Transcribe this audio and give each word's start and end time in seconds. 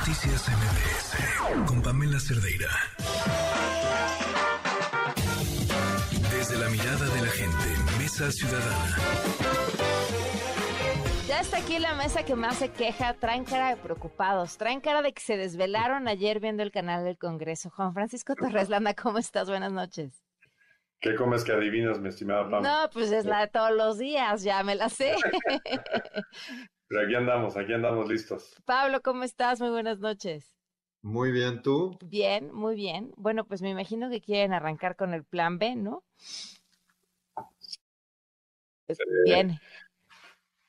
Noticias 0.00 0.48
MBS 0.48 1.66
con 1.66 1.82
Pamela 1.82 2.18
Cerdeira. 2.18 2.70
Desde 6.30 6.56
la 6.56 6.70
mirada 6.70 7.06
de 7.06 7.20
la 7.20 7.28
gente, 7.28 7.98
Mesa 7.98 8.32
Ciudadana. 8.32 8.96
Ya 11.28 11.40
está 11.40 11.58
aquí 11.58 11.78
la 11.78 11.92
mesa 11.96 12.24
que 12.24 12.34
más 12.34 12.56
se 12.56 12.70
queja, 12.70 13.12
traen 13.12 13.44
cara 13.44 13.68
de 13.68 13.76
preocupados, 13.76 14.56
traen 14.56 14.80
cara 14.80 15.02
de 15.02 15.12
que 15.12 15.20
se 15.20 15.36
desvelaron 15.36 16.08
ayer 16.08 16.40
viendo 16.40 16.62
el 16.62 16.72
canal 16.72 17.04
del 17.04 17.18
Congreso. 17.18 17.68
Juan 17.68 17.92
Francisco 17.92 18.34
Torres 18.34 18.70
Landa, 18.70 18.94
¿cómo 18.94 19.18
estás? 19.18 19.50
Buenas 19.50 19.72
noches. 19.72 20.22
¿Qué 21.00 21.14
comes 21.14 21.44
que 21.44 21.52
adivinas, 21.52 21.98
mi 21.98 22.10
estimada 22.10 22.48
Pam? 22.50 22.62
No, 22.62 22.90
pues 22.92 23.10
es 23.10 23.24
la 23.24 23.40
de 23.40 23.48
todos 23.48 23.72
los 23.72 23.98
días, 23.98 24.42
ya 24.42 24.62
me 24.62 24.74
la 24.74 24.90
sé. 24.90 25.14
Pero 26.88 27.06
aquí 27.06 27.14
andamos, 27.14 27.56
aquí 27.56 27.72
andamos 27.72 28.06
listos. 28.06 28.54
Pablo, 28.66 29.00
¿cómo 29.00 29.22
estás? 29.24 29.60
Muy 29.60 29.70
buenas 29.70 29.98
noches. 30.00 30.52
Muy 31.02 31.32
bien, 31.32 31.62
¿tú? 31.62 31.96
Bien, 32.04 32.52
muy 32.52 32.74
bien. 32.74 33.12
Bueno, 33.16 33.46
pues 33.46 33.62
me 33.62 33.70
imagino 33.70 34.10
que 34.10 34.20
quieren 34.20 34.52
arrancar 34.52 34.96
con 34.96 35.14
el 35.14 35.24
plan 35.24 35.58
B, 35.58 35.74
¿no? 35.74 36.04
Pues, 38.86 38.98
bien. 39.24 39.58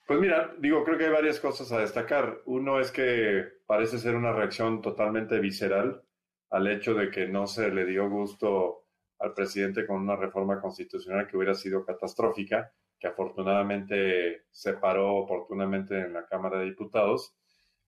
Pues 0.08 0.20
mira, 0.20 0.54
digo, 0.60 0.86
creo 0.86 0.98
que 0.98 1.06
hay 1.06 1.12
varias 1.12 1.42
cosas 1.42 1.72
a 1.74 1.80
destacar. 1.80 2.42
Uno 2.46 2.80
es 2.80 2.92
que 2.92 3.46
parece 3.66 3.98
ser 3.98 4.16
una 4.16 4.32
reacción 4.32 4.82
totalmente 4.82 5.40
visceral 5.40 6.04
al 6.52 6.68
hecho 6.68 6.94
de 6.94 7.10
que 7.10 7.28
no 7.28 7.48
se 7.48 7.70
le 7.70 7.86
dio 7.86 8.10
gusto 8.10 8.81
al 9.22 9.34
presidente 9.34 9.86
con 9.86 9.98
una 9.98 10.16
reforma 10.16 10.60
constitucional 10.60 11.28
que 11.28 11.38
hubiera 11.38 11.54
sido 11.54 11.86
catastrófica, 11.86 12.72
que 13.00 13.08
afortunadamente 13.08 14.46
se 14.50 14.74
paró 14.74 15.16
oportunamente 15.16 16.00
en 16.00 16.14
la 16.14 16.26
Cámara 16.26 16.60
de 16.60 16.66
Diputados, 16.66 17.36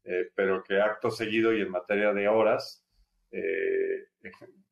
eh, 0.04 0.30
pero 0.36 0.64
que 0.64 0.80
acto 0.82 1.10
seguido 1.10 1.54
y 1.54 1.62
en 1.62 1.72
materia 1.72 2.14
de 2.14 2.28
horas 2.28 2.86
eh, 3.32 4.08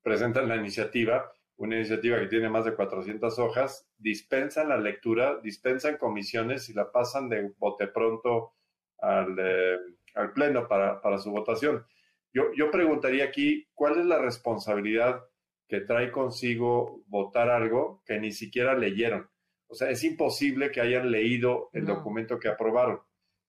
presentan 0.04 0.48
la 0.48 0.56
iniciativa, 0.56 1.32
una 1.58 1.76
iniciativa 1.76 2.20
que 2.20 2.28
tiene 2.28 2.50
más 2.50 2.66
de 2.66 2.76
400 2.76 3.40
hojas, 3.40 3.88
dispensan 3.98 4.70
la 4.70 4.78
lectura, 4.78 5.40
dispensan 5.42 5.98
comisiones 5.98 6.70
y 6.70 6.74
la 6.74 6.92
pasan 6.92 7.30
de 7.30 7.54
bote 7.58 7.88
pronto 7.88 8.54
al, 9.00 9.36
eh, 9.40 9.78
al 10.16 10.34
Pleno 10.34 10.68
para, 10.68 11.02
para, 11.02 11.18
su 11.18 11.32
votación. 11.32 11.86
Yo, 12.34 12.54
yo 12.56 12.70
preguntaría 12.72 13.26
aquí, 13.26 13.68
¿cuál 13.74 14.00
es 14.00 14.06
la 14.06 14.20
responsabilidad 14.20 15.24
que 15.72 15.80
trae 15.80 16.12
consigo 16.12 17.02
votar 17.08 17.50
algo 17.50 18.04
que 18.06 18.20
ni 18.20 18.34
siquiera 18.34 18.78
leyeron. 18.78 19.30
O 19.68 19.74
sea, 19.74 19.90
es 19.90 20.04
imposible 20.04 20.70
que 20.70 20.82
hayan 20.82 21.10
leído 21.10 21.70
el 21.72 21.86
documento 21.86 22.38
que 22.38 22.50
aprobaron. 22.50 23.00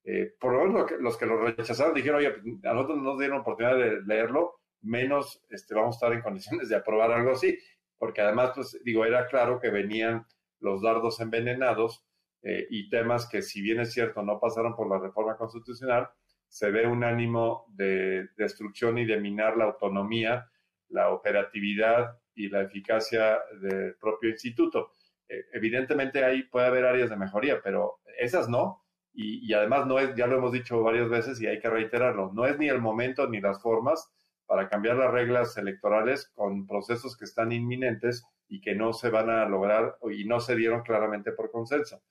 Eh, 0.04 0.32
por 0.38 0.52
lo 0.52 0.64
menos 0.64 0.92
los 1.00 1.16
que 1.16 1.26
lo 1.26 1.36
rechazaron 1.44 1.92
dijeron, 1.92 2.18
oye, 2.18 2.30
pues, 2.30 2.64
a 2.64 2.74
nosotros 2.74 2.98
no 2.98 3.02
nos 3.02 3.18
dieron 3.18 3.40
oportunidad 3.40 3.76
de 3.76 4.02
leerlo, 4.02 4.60
menos 4.82 5.44
este, 5.50 5.74
vamos 5.74 5.96
a 5.96 5.98
estar 5.98 6.12
en 6.12 6.22
condiciones 6.22 6.68
de 6.68 6.76
aprobar 6.76 7.10
algo 7.10 7.32
así. 7.32 7.58
Porque 7.98 8.20
además, 8.20 8.52
pues 8.54 8.80
digo, 8.84 9.04
era 9.04 9.26
claro 9.26 9.58
que 9.58 9.70
venían 9.70 10.24
los 10.60 10.80
dardos 10.80 11.18
envenenados 11.18 12.06
eh, 12.44 12.68
y 12.70 12.88
temas 12.88 13.28
que, 13.28 13.42
si 13.42 13.62
bien 13.62 13.80
es 13.80 13.92
cierto, 13.92 14.22
no 14.22 14.38
pasaron 14.38 14.76
por 14.76 14.88
la 14.88 15.00
reforma 15.00 15.36
constitucional, 15.36 16.08
se 16.46 16.70
ve 16.70 16.86
un 16.86 17.02
ánimo 17.02 17.66
de 17.74 18.28
destrucción 18.36 18.98
y 18.98 19.06
de 19.06 19.18
minar 19.18 19.56
la 19.56 19.64
autonomía 19.64 20.51
la 20.92 21.10
operatividad 21.10 22.18
y 22.34 22.48
la 22.48 22.62
eficacia 22.62 23.38
del 23.60 23.96
propio 23.96 24.30
instituto. 24.30 24.92
Eh, 25.28 25.44
evidentemente 25.52 26.24
ahí 26.24 26.44
puede 26.44 26.66
haber 26.66 26.84
áreas 26.84 27.10
de 27.10 27.16
mejoría, 27.16 27.60
pero 27.62 28.00
esas 28.18 28.48
no. 28.48 28.82
Y, 29.14 29.52
además 29.52 29.86
no 29.86 29.98
es, 29.98 30.14
ya 30.14 30.26
lo 30.26 30.38
hemos 30.38 30.52
dicho 30.52 30.82
varias 30.82 31.10
veces 31.10 31.38
y 31.38 31.46
hay 31.46 31.60
que 31.60 31.68
reiterarlo, 31.68 32.32
no 32.32 32.46
es 32.46 32.58
ni 32.58 32.68
el 32.70 32.80
momento 32.80 33.28
ni 33.28 33.42
las 33.42 33.60
formas 33.60 34.10
para 34.46 34.70
cambiar 34.70 34.96
las 34.96 35.10
reglas 35.10 35.54
electorales 35.58 36.30
con 36.34 36.66
procesos 36.66 37.14
que 37.18 37.26
están 37.26 37.52
inminentes 37.52 38.24
y 38.48 38.62
que 38.62 38.74
no 38.74 38.94
se 38.94 39.10
van 39.10 39.28
a 39.28 39.44
lograr 39.44 39.98
y 40.10 40.24
no 40.24 40.40
se 40.40 40.56
dieron 40.56 40.82
claramente 40.82 41.32
por 41.32 41.50
consenso. 41.50 42.02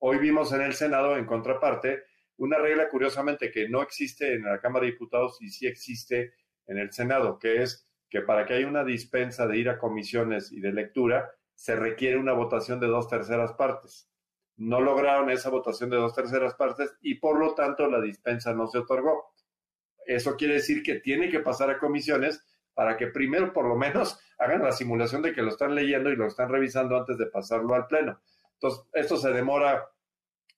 Hoy 0.00 0.18
vimos 0.18 0.52
en 0.52 0.62
el 0.62 0.72
Senado, 0.72 1.16
en 1.16 1.24
contraparte, 1.24 2.02
una 2.36 2.58
regla 2.58 2.88
curiosamente 2.88 3.52
que 3.52 3.68
no 3.68 3.80
existe 3.82 4.34
en 4.34 4.44
la 4.44 4.60
Cámara 4.60 4.86
de 4.86 4.92
Diputados 4.92 5.40
y 5.40 5.50
sí 5.50 5.68
existe 5.68 6.32
en 6.66 6.78
el 6.78 6.92
Senado, 6.92 7.38
que 7.38 7.62
es 7.62 7.89
que 8.10 8.20
para 8.20 8.44
que 8.44 8.54
haya 8.54 8.66
una 8.66 8.84
dispensa 8.84 9.46
de 9.46 9.56
ir 9.56 9.68
a 9.70 9.78
comisiones 9.78 10.50
y 10.50 10.60
de 10.60 10.72
lectura, 10.72 11.30
se 11.54 11.76
requiere 11.76 12.18
una 12.18 12.32
votación 12.32 12.80
de 12.80 12.88
dos 12.88 13.08
terceras 13.08 13.52
partes. 13.52 14.10
No 14.56 14.80
lograron 14.80 15.30
esa 15.30 15.48
votación 15.48 15.90
de 15.90 15.96
dos 15.96 16.14
terceras 16.14 16.54
partes 16.54 16.92
y 17.00 17.14
por 17.14 17.38
lo 17.38 17.54
tanto 17.54 17.86
la 17.86 18.00
dispensa 18.00 18.52
no 18.52 18.66
se 18.66 18.78
otorgó. 18.78 19.32
Eso 20.04 20.36
quiere 20.36 20.54
decir 20.54 20.82
que 20.82 20.96
tiene 20.96 21.30
que 21.30 21.40
pasar 21.40 21.70
a 21.70 21.78
comisiones 21.78 22.44
para 22.74 22.96
que 22.96 23.06
primero 23.06 23.52
por 23.52 23.66
lo 23.66 23.76
menos 23.76 24.18
hagan 24.38 24.62
la 24.62 24.72
simulación 24.72 25.22
de 25.22 25.32
que 25.32 25.42
lo 25.42 25.50
están 25.50 25.74
leyendo 25.74 26.10
y 26.10 26.16
lo 26.16 26.26
están 26.26 26.50
revisando 26.50 26.96
antes 26.98 27.16
de 27.16 27.26
pasarlo 27.26 27.74
al 27.74 27.86
pleno. 27.86 28.20
Entonces, 28.54 28.86
esto 28.92 29.16
se 29.16 29.30
demora 29.30 29.86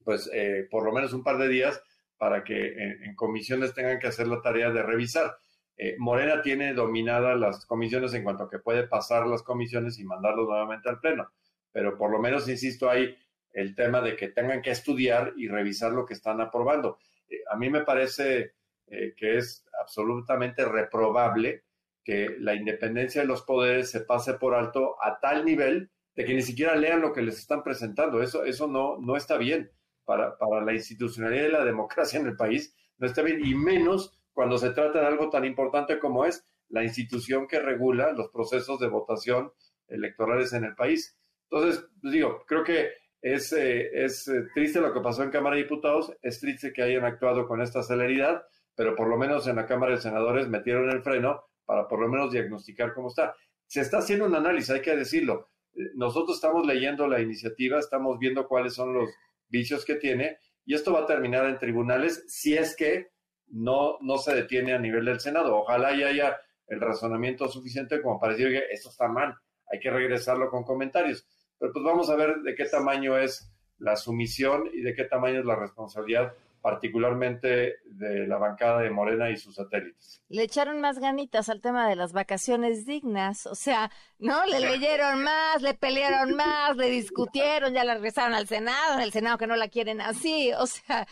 pues 0.05 0.29
eh, 0.33 0.67
por 0.71 0.85
lo 0.85 0.93
menos 0.93 1.13
un 1.13 1.23
par 1.23 1.39
de 1.39 1.49
días 1.49 1.81
para 2.17 2.43
que 2.45 2.75
en 3.05 3.15
comisiones 3.15 3.75
tengan 3.75 3.99
que 3.99 4.07
hacer 4.07 4.27
la 4.27 4.41
tarea 4.41 4.71
de 4.71 4.83
revisar. 4.83 5.37
Eh, 5.77 5.97
Morena 5.99 6.43
tiene 6.43 6.75
dominadas 6.75 7.39
las 7.39 7.67
comisiones 7.67 8.15
en 8.15 8.25
cuanto 8.25 8.45
a 8.45 8.51
que 8.51 8.59
puede 8.59 8.87
pasar 8.87 9.27
las 9.27 9.43
comisiones 9.43 9.99
y 9.99 10.05
mandarlos 10.05 10.49
nuevamente 10.49 10.89
al 10.89 11.01
Pleno. 11.01 11.31
Pero 11.73 11.97
por 11.97 12.11
lo 12.11 12.21
menos, 12.21 12.49
insisto, 12.49 12.91
hay 12.91 13.17
el 13.53 13.75
tema 13.75 14.01
de 14.01 14.17
que 14.17 14.29
tengan 14.29 14.63
que 14.63 14.71
estudiar 14.71 15.33
y 15.37 15.49
revisar 15.49 15.93
lo 15.93 16.07
que 16.07 16.15
están 16.15 16.41
aprobando. 16.41 16.99
Eh, 17.29 17.43
a 17.51 17.57
mí 17.57 17.71
me 17.71 17.83
parece 17.83 18.55
eh, 18.87 19.15
que 19.17 19.39
es 19.39 19.65
absolutamente 19.81 20.65
reprobable 20.65 21.65
que 22.05 22.37
la 22.39 22.55
independencia 22.55 23.21
de 23.21 23.29
los 23.29 23.43
poderes 23.43 23.91
se 23.91 24.01
pase 24.01 24.35
por 24.35 24.55
alto 24.55 24.97
a 25.03 25.21
tal 25.21 25.45
nivel 25.45 25.91
de 26.15 26.25
que 26.25 26.35
ni 26.35 26.43
siquiera 26.43 26.77
lean 26.77 27.01
lo 27.01 27.13
que 27.13 27.23
les 27.23 27.39
están 27.39 27.63
presentando. 27.63 28.23
Eso, 28.23 28.45
eso 28.45 28.67
no, 28.67 28.99
no 28.99 29.17
está 29.17 29.39
bien 29.39 29.71
para, 30.05 30.37
para 30.37 30.61
la 30.65 30.75
institucionalidad 30.75 31.45
de 31.45 31.53
la 31.53 31.65
democracia 31.65 32.19
en 32.19 32.27
el 32.27 32.37
país, 32.37 32.75
no 32.99 33.07
está 33.07 33.23
bien, 33.23 33.45
y 33.45 33.55
menos 33.55 34.19
cuando 34.33 34.59
se 34.59 34.71
trata 34.71 35.01
de 35.01 35.07
algo 35.07 35.31
tan 35.31 35.45
importante 35.45 35.99
como 35.99 36.25
es 36.25 36.47
la 36.69 36.83
institución 36.85 37.47
que 37.47 37.61
regula 37.61 38.13
los 38.13 38.31
procesos 38.31 38.79
de 38.81 38.89
votación 38.89 39.53
electorales 39.89 40.53
en 40.53 40.65
el 40.65 40.75
país. 40.75 41.19
Entonces, 41.51 41.85
pues 42.01 42.13
digo, 42.13 42.45
creo 42.47 42.65
que 42.65 42.91
es, 43.21 43.53
eh, 43.53 44.05
es 44.05 44.27
eh, 44.29 44.47
triste 44.55 44.81
lo 44.81 44.93
que 44.93 45.01
pasó 45.01 45.23
en 45.23 45.31
Cámara 45.31 45.57
de 45.57 45.63
Diputados, 45.63 46.13
es 46.23 46.41
triste 46.41 46.73
que 46.73 46.83
hayan 46.83 47.05
actuado 47.05 47.47
con 47.47 47.61
esta 47.61 47.83
celeridad, 47.83 48.43
pero 48.75 48.97
por 48.97 49.09
lo 49.09 49.17
menos 49.17 49.47
en 49.47 49.57
la 49.57 49.67
Cámara 49.67 49.95
de 49.95 50.01
Senadores 50.01 50.49
metieron 50.49 50.91
el 50.91 51.03
freno 51.03 51.45
para 51.65 51.87
por 51.87 52.01
lo 52.01 52.09
menos 52.09 52.33
diagnosticar 52.33 52.95
cómo 52.95 53.09
está. 53.09 53.35
Se 53.67 53.81
está 53.81 53.99
haciendo 53.99 54.27
un 54.27 54.35
análisis, 54.35 54.71
hay 54.71 54.83
que 54.83 54.97
decirlo. 54.97 55.51
Eh, 55.75 55.91
nosotros 55.95 56.37
estamos 56.37 56.67
leyendo 56.67 57.07
la 57.07 57.21
iniciativa, 57.21 57.79
estamos 57.79 58.19
viendo 58.19 58.49
cuáles 58.49 58.75
son 58.75 58.95
los 58.95 59.11
vicios 59.49 59.85
que 59.85 59.97
tiene 59.97 60.39
y 60.65 60.75
esto 60.75 60.93
va 60.93 61.01
a 61.01 61.07
terminar 61.07 61.47
en 61.47 61.59
tribunales 61.59 62.25
si 62.29 62.57
es 62.57 62.75
que 62.75 63.11
no, 63.53 63.99
no 64.01 64.19
se 64.19 64.35
detiene 64.35 64.73
a 64.73 64.79
nivel 64.79 65.05
del 65.05 65.21
Senado. 65.21 65.57
Ojalá 65.57 65.93
y 65.93 66.03
haya 66.03 66.41
el 66.67 66.81
razonamiento 66.81 67.49
suficiente 67.49 68.01
como 68.03 68.19
para 68.19 68.33
decir 68.33 68.49
que 68.49 68.75
esto 68.75 68.89
está 68.89 69.07
mal, 69.07 69.37
hay 69.71 69.79
que 69.79 69.91
regresarlo 69.91 70.51
con 70.51 70.65
comentarios. 70.65 71.27
Pero 71.59 71.73
pues 71.73 71.85
vamos 71.85 72.11
a 72.11 72.17
ver 72.17 72.37
de 72.43 72.55
qué 72.55 72.65
tamaño 72.65 73.17
es 73.17 73.53
la 73.79 73.97
sumisión 73.97 74.69
y 74.73 74.81
de 74.81 74.95
qué 74.95 75.05
tamaño 75.05 75.41
es 75.41 75.45
la 75.45 75.57
responsabilidad, 75.57 76.33
particularmente 76.61 77.77
de 77.85 78.27
la 78.27 78.39
bancada 78.39 78.81
de 78.81 78.91
Morena 78.91 79.31
y 79.31 79.37
sus 79.37 79.57
satélites. 79.57 80.23
Le 80.29 80.45
echaron 80.45 80.81
más 80.81 80.99
ganitas 80.99 81.49
al 81.49 81.61
tema 81.61 81.89
de 81.89 81.97
las 81.97 82.13
vacaciones 82.13 82.87
dignas, 82.87 83.47
o 83.47 83.55
sea, 83.55 83.91
¿no? 84.19 84.47
Le 84.47 84.61
leyeron 84.61 85.23
más, 85.23 85.61
le 85.61 85.75
pelearon 85.75 86.37
más, 86.37 86.77
le 86.77 86.89
discutieron, 86.89 87.75
ya 87.75 87.85
la 87.85 87.95
regresaron 87.95 88.35
al 88.35 88.47
Senado, 88.47 88.95
en 88.95 89.01
el 89.01 89.13
Senado 89.13 89.39
que 89.39 89.47
no 89.47 89.57
la 89.57 89.69
quieren 89.69 90.01
así, 90.01 90.53
o 90.59 90.67
sea, 90.67 91.07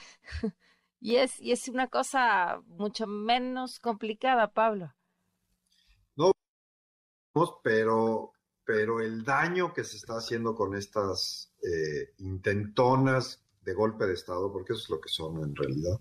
y 1.00 1.16
es, 1.16 1.40
y 1.40 1.52
es 1.52 1.68
una 1.68 1.88
cosa 1.88 2.60
mucho 2.66 3.06
menos 3.06 3.80
complicada, 3.80 4.52
Pablo. 4.52 4.94
No, 6.16 6.32
pero, 7.62 8.32
pero 8.64 9.00
el 9.00 9.24
daño 9.24 9.72
que 9.72 9.84
se 9.84 9.96
está 9.96 10.14
haciendo 10.14 10.54
con 10.54 10.74
estas 10.74 11.52
eh, 11.62 12.12
intentonas 12.18 13.42
de 13.62 13.72
golpe 13.72 14.06
de 14.06 14.14
Estado, 14.14 14.52
porque 14.52 14.74
eso 14.74 14.82
es 14.82 14.90
lo 14.90 15.00
que 15.00 15.08
son 15.08 15.42
en 15.42 15.54
realidad, 15.54 16.00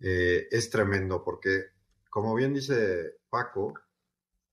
eh, 0.00 0.48
es 0.50 0.70
tremendo, 0.70 1.22
porque 1.22 1.72
como 2.08 2.34
bien 2.34 2.54
dice 2.54 3.18
Paco, 3.28 3.74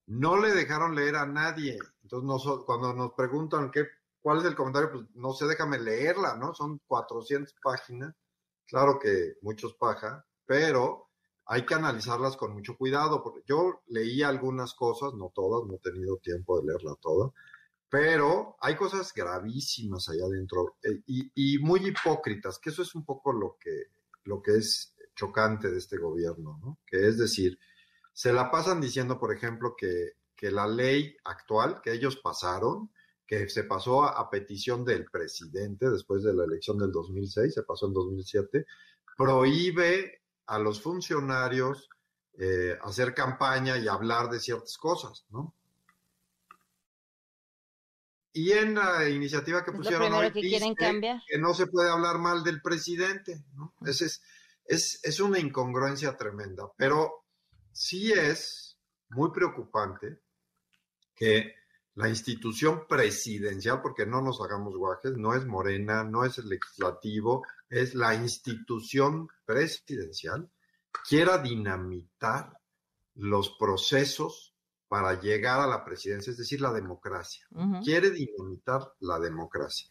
no 0.07 0.41
le 0.41 0.51
dejaron 0.51 0.95
leer 0.95 1.15
a 1.15 1.25
nadie. 1.25 1.77
Entonces, 2.01 2.63
cuando 2.65 2.93
nos 2.93 3.13
preguntan 3.13 3.69
qué, 3.71 3.85
cuál 4.21 4.39
es 4.39 4.45
el 4.45 4.55
comentario, 4.55 4.91
pues 4.91 5.05
no 5.15 5.33
sé, 5.33 5.45
déjame 5.45 5.79
leerla, 5.79 6.35
¿no? 6.35 6.53
Son 6.53 6.79
400 6.87 7.53
páginas 7.61 8.15
Claro 8.69 8.99
que 8.99 9.37
muchos 9.41 9.73
paja, 9.73 10.25
pero 10.45 11.09
hay 11.45 11.65
que 11.65 11.73
analizarlas 11.73 12.37
con 12.37 12.53
mucho 12.53 12.77
cuidado, 12.77 13.23
porque 13.23 13.41
yo 13.47 13.81
leí 13.87 14.21
algunas 14.21 14.75
cosas, 14.75 15.13
no 15.15 15.31
todas, 15.33 15.67
no 15.67 15.75
he 15.75 15.79
tenido 15.79 16.17
tiempo 16.17 16.59
de 16.59 16.67
leerla 16.67 16.93
toda, 17.01 17.31
pero 17.89 18.55
hay 18.61 18.75
cosas 18.75 19.11
gravísimas 19.11 20.07
allá 20.09 20.25
adentro 20.25 20.77
eh, 20.83 21.01
y, 21.07 21.57
muy 21.57 21.87
hipócritas, 21.87 22.59
que 22.59 22.69
eso 22.69 22.83
es 22.83 22.93
un 22.93 23.03
poco 23.03 23.33
lo 23.33 23.57
que, 23.59 23.85
lo 24.25 24.43
que 24.43 24.57
es 24.57 24.93
chocante 25.15 25.71
de 25.71 25.79
este 25.79 25.97
gobierno, 25.97 26.59
¿no? 26.61 26.77
Que 26.85 27.07
es 27.07 27.17
decir, 27.17 27.57
se 28.13 28.31
la 28.31 28.51
pasan 28.51 28.79
diciendo, 28.79 29.19
por 29.19 29.33
ejemplo, 29.35 29.73
que, 29.75 30.11
que 30.35 30.51
la 30.51 30.67
ley 30.67 31.17
actual 31.23 31.81
que 31.81 31.91
ellos 31.91 32.17
pasaron, 32.17 32.91
que 33.29 33.47
se 33.47 33.63
pasó 33.65 34.03
a, 34.03 34.19
a, 34.19 34.27
petición 34.27 34.83
del 34.83 35.05
presidente 35.05 35.87
después 35.87 36.23
de 36.23 36.33
la 36.33 36.45
elección 36.45 36.79
del 36.79 36.91
2006, 36.91 37.53
se 37.53 37.61
pasó 37.61 37.85
en 37.85 37.93
2007, 37.93 38.65
prohíbe 39.15 40.23
a 40.47 40.57
los 40.57 40.81
funcionarios 40.81 41.87
eh, 42.39 42.75
hacer 42.81 43.13
campaña 43.13 43.77
y 43.77 43.87
hablar 43.87 44.31
de 44.31 44.39
ciertas 44.39 44.75
cosas, 44.79 45.27
¿no? 45.29 45.53
Y 48.33 48.53
en 48.53 48.73
la 48.73 49.07
iniciativa 49.07 49.63
que 49.63 49.73
pusieron 49.73 50.11
hoy, 50.11 50.31
que, 50.31 50.73
cambiar. 50.75 51.21
que 51.27 51.37
no 51.37 51.53
se 51.53 51.67
puede 51.67 51.91
hablar 51.91 52.17
mal 52.17 52.43
del 52.43 52.63
presidente, 52.63 53.43
¿no? 53.53 53.75
Es, 53.85 54.01
es, 54.01 54.23
es, 54.65 54.99
es 55.03 55.19
una 55.19 55.37
incongruencia 55.37 56.17
tremenda, 56.17 56.63
pero 56.75 57.25
sí 57.71 58.11
es 58.11 58.79
muy 59.09 59.29
preocupante 59.31 60.19
que 61.13 61.58
la 61.99 62.07
institución 62.07 62.87
presidencial, 62.87 63.81
porque 63.81 64.05
no 64.05 64.21
nos 64.21 64.39
hagamos 64.39 64.73
guajes, 64.77 65.17
no 65.17 65.35
es 65.35 65.45
Morena, 65.45 66.01
no 66.05 66.23
es 66.23 66.37
el 66.37 66.47
legislativo, 66.47 67.45
es 67.69 67.93
la 67.93 68.15
institución 68.15 69.27
presidencial, 69.43 70.49
quiera 71.09 71.39
dinamitar 71.39 72.57
los 73.15 73.49
procesos 73.59 74.55
para 74.87 75.19
llegar 75.19 75.59
a 75.59 75.67
la 75.67 75.83
presidencia, 75.83 76.31
es 76.31 76.37
decir, 76.37 76.61
la 76.61 76.71
democracia. 76.71 77.45
Uh 77.51 77.63
-huh. 77.63 77.83
Quiere 77.83 78.11
dinamitar 78.11 78.93
la 79.01 79.19
democracia. 79.19 79.89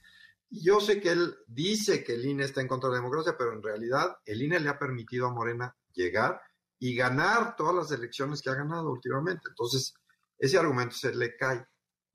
Y 0.49 0.64
yo 0.64 0.81
sé 0.81 1.02
que 1.02 1.10
él 1.10 1.37
dice 1.46 2.02
que 2.02 2.14
el 2.14 2.25
INE 2.25 2.44
está 2.44 2.62
en 2.62 2.69
contra 2.69 2.88
de 2.88 2.94
la 2.94 3.02
democracia, 3.02 3.37
pero 3.37 3.52
en 3.52 3.62
realidad 3.62 4.16
el 4.25 4.40
INE 4.40 4.60
le 4.60 4.70
ha 4.70 4.78
permitido 4.78 5.26
a 5.26 5.34
Morena 5.34 5.76
llegar 5.93 6.40
y 6.78 6.96
ganar 6.96 7.55
todas 7.55 7.75
las 7.75 7.90
elecciones 7.93 8.40
que 8.40 8.49
ha 8.49 8.55
ganado 8.55 8.90
últimamente. 8.90 9.50
Entonces, 9.50 9.93
ese 10.38 10.56
argumento 10.56 10.94
se 10.96 11.14
le 11.14 11.37
cae. 11.37 11.66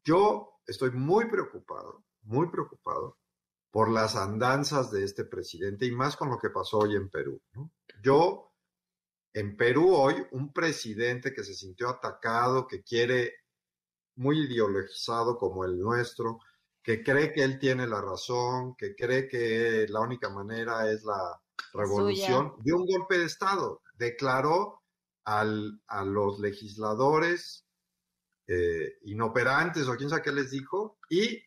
Yo 0.03 0.59
estoy 0.65 0.91
muy 0.91 1.29
preocupado, 1.29 2.03
muy 2.23 2.49
preocupado 2.49 3.17
por 3.71 3.89
las 3.89 4.15
andanzas 4.15 4.91
de 4.91 5.03
este 5.03 5.25
presidente 5.25 5.85
y 5.85 5.91
más 5.91 6.15
con 6.15 6.29
lo 6.29 6.37
que 6.37 6.49
pasó 6.49 6.79
hoy 6.79 6.95
en 6.95 7.09
Perú. 7.09 7.41
¿no? 7.53 7.71
Yo, 8.03 8.53
en 9.33 9.57
Perú 9.57 9.95
hoy, 9.95 10.15
un 10.31 10.53
presidente 10.53 11.33
que 11.33 11.43
se 11.43 11.55
sintió 11.55 11.89
atacado, 11.89 12.67
que 12.67 12.83
quiere, 12.83 13.33
muy 14.15 14.41
ideologizado 14.41 15.37
como 15.37 15.65
el 15.65 15.79
nuestro, 15.79 16.39
que 16.83 17.01
cree 17.01 17.33
que 17.33 17.43
él 17.43 17.57
tiene 17.57 17.87
la 17.87 18.01
razón, 18.01 18.75
que 18.75 18.93
cree 18.93 19.27
que 19.27 19.87
la 19.89 20.01
única 20.01 20.29
manera 20.29 20.91
es 20.91 21.03
la 21.03 21.41
revolución, 21.73 22.51
Suya. 22.51 22.63
dio 22.63 22.77
un 22.77 22.85
golpe 22.85 23.17
de 23.17 23.25
Estado, 23.25 23.81
declaró 23.95 24.81
al, 25.23 25.81
a 25.87 26.03
los 26.03 26.39
legisladores 26.39 27.62
eh, 28.55 28.99
inoperantes 29.03 29.87
o 29.87 29.95
quién 29.95 30.09
sabe 30.09 30.21
qué 30.21 30.31
les 30.31 30.51
dijo, 30.51 30.99
y 31.09 31.41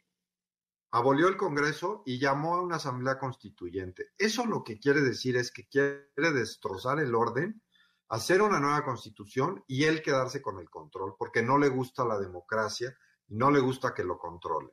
abolió 0.91 1.29
el 1.29 1.37
Congreso 1.37 2.03
y 2.05 2.19
llamó 2.19 2.56
a 2.56 2.62
una 2.62 2.76
asamblea 2.76 3.17
constituyente. 3.19 4.08
Eso 4.19 4.44
lo 4.44 4.64
que 4.64 4.81
quiere 4.81 5.03
decir 5.03 5.37
es 5.37 5.53
que 5.53 5.69
quiere 5.69 6.32
destrozar 6.32 6.99
el 6.99 7.14
orden, 7.14 7.62
hacer 8.08 8.43
una 8.43 8.58
nueva 8.58 8.85
constitución 8.85 9.62
y 9.69 9.85
él 9.85 10.03
quedarse 10.03 10.43
con 10.43 10.58
el 10.58 10.69
control, 10.69 11.14
porque 11.17 11.43
no 11.43 11.58
le 11.58 11.69
gusta 11.69 12.05
la 12.05 12.19
democracia 12.19 12.97
y 13.29 13.37
no 13.37 13.53
le 13.53 13.61
gusta 13.61 13.94
que 13.94 14.03
lo 14.03 14.19
controle. 14.19 14.73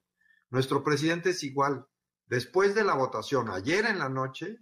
Nuestro 0.49 0.83
presidente 0.83 1.31
es 1.31 1.43
igual. 1.43 1.85
Después 2.25 2.73
de 2.73 2.83
la 2.83 2.95
votación, 2.95 3.49
ayer 3.49 3.85
en 3.85 3.99
la 3.99 4.09
noche, 4.09 4.57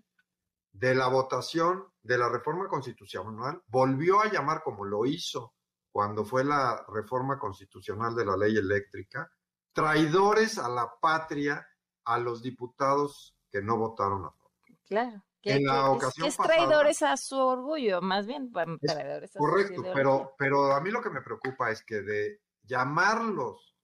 de 0.74 0.96
la 0.96 1.08
votación 1.08 1.86
de 2.02 2.18
la 2.18 2.28
reforma 2.28 2.68
constitucional, 2.68 3.62
volvió 3.68 4.20
a 4.20 4.30
llamar 4.30 4.62
como 4.62 4.84
lo 4.84 5.06
hizo 5.06 5.54
cuando 5.92 6.24
fue 6.24 6.44
la 6.44 6.86
reforma 6.88 7.38
constitucional 7.38 8.16
de 8.16 8.26
la 8.26 8.38
ley 8.38 8.58
eléctrica, 8.58 9.32
traidores 9.74 10.58
a 10.58 10.70
la 10.70 10.90
patria 11.00 11.68
a 12.06 12.18
los 12.18 12.42
diputados 12.42 13.36
que 13.50 13.62
no 13.62 13.78
votaron 13.78 14.26
a 14.26 14.32
favor. 14.32 14.52
Claro. 14.86 15.24
Que, 15.42 15.54
en 15.54 15.66
la 15.66 15.84
que 15.84 15.90
ocasión 15.90 16.28
es, 16.28 16.38
que 16.38 16.44
es 16.44 16.48
traidores 16.48 17.00
pasada, 17.00 17.14
a 17.14 17.18
su 17.18 17.38
orgullo, 17.38 18.02
más 18.02 18.28
bien 18.28 18.52
traidores 18.52 19.36
a 19.36 19.40
Correcto, 19.40 19.84
pero, 19.94 20.36
pero 20.38 20.72
a 20.72 20.80
mí 20.82 20.92
lo 20.92 21.02
que 21.02 21.10
me 21.10 21.22
preocupa 21.22 21.72
es 21.72 21.84
que 21.84 22.02
de 22.02 22.42
llamarlos 22.62 23.76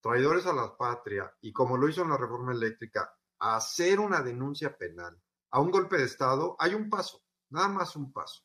traidores 0.00 0.44
a 0.46 0.52
la 0.52 0.76
patria 0.76 1.32
y 1.40 1.52
como 1.52 1.76
lo 1.76 1.88
hizo 1.88 2.02
en 2.02 2.10
la 2.10 2.16
reforma 2.16 2.52
eléctrica, 2.52 3.14
a 3.38 3.56
hacer 3.56 4.00
una 4.00 4.22
denuncia 4.22 4.76
penal 4.76 5.18
a 5.50 5.60
un 5.60 5.70
golpe 5.70 5.96
de 5.96 6.04
Estado, 6.04 6.56
hay 6.58 6.74
un 6.74 6.90
paso, 6.90 7.22
nada 7.50 7.68
más 7.68 7.94
un 7.94 8.12
paso. 8.12 8.42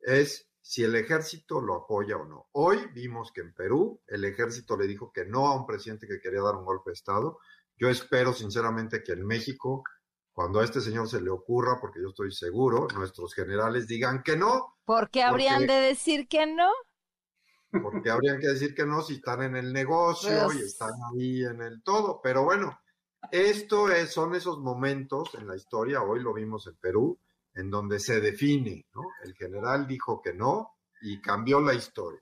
Es 0.00 0.51
si 0.62 0.84
el 0.84 0.94
ejército 0.94 1.60
lo 1.60 1.74
apoya 1.74 2.16
o 2.16 2.24
no. 2.24 2.48
Hoy 2.52 2.78
vimos 2.94 3.32
que 3.32 3.40
en 3.40 3.52
Perú 3.52 4.00
el 4.06 4.24
ejército 4.24 4.76
le 4.76 4.86
dijo 4.86 5.12
que 5.12 5.26
no 5.26 5.48
a 5.48 5.56
un 5.56 5.66
presidente 5.66 6.06
que 6.06 6.20
quería 6.20 6.40
dar 6.40 6.54
un 6.54 6.64
golpe 6.64 6.90
de 6.90 6.94
Estado. 6.94 7.38
Yo 7.76 7.88
espero 7.88 8.32
sinceramente 8.32 9.02
que 9.02 9.12
en 9.12 9.26
México, 9.26 9.82
cuando 10.32 10.60
a 10.60 10.64
este 10.64 10.80
señor 10.80 11.08
se 11.08 11.20
le 11.20 11.30
ocurra, 11.30 11.78
porque 11.80 12.00
yo 12.00 12.10
estoy 12.10 12.30
seguro, 12.30 12.86
nuestros 12.94 13.34
generales 13.34 13.88
digan 13.88 14.22
que 14.22 14.36
no. 14.36 14.76
¿Por 14.84 15.10
qué 15.10 15.24
habrían 15.24 15.58
porque, 15.58 15.72
de 15.72 15.80
decir 15.80 16.28
que 16.28 16.46
no? 16.46 16.70
Porque 17.82 18.10
habrían 18.10 18.38
que 18.38 18.48
decir 18.48 18.74
que 18.74 18.86
no 18.86 19.02
si 19.02 19.14
están 19.14 19.42
en 19.42 19.56
el 19.56 19.72
negocio 19.72 20.44
pues... 20.44 20.58
y 20.58 20.62
están 20.62 20.92
ahí 21.12 21.44
en 21.44 21.60
el 21.60 21.82
todo. 21.82 22.20
Pero 22.22 22.44
bueno, 22.44 22.78
esto 23.32 23.90
es, 23.90 24.12
son 24.12 24.34
esos 24.36 24.60
momentos 24.60 25.34
en 25.34 25.48
la 25.48 25.56
historia, 25.56 26.02
hoy 26.02 26.22
lo 26.22 26.32
vimos 26.32 26.68
en 26.68 26.76
Perú, 26.76 27.18
en 27.54 27.70
donde 27.70 27.98
se 27.98 28.20
define, 28.20 28.86
¿no? 28.94 29.02
El 29.24 29.34
general 29.34 29.86
dijo 29.86 30.20
que 30.22 30.32
no 30.32 30.72
y 31.02 31.20
cambió 31.20 31.60
la 31.60 31.74
historia. 31.74 32.20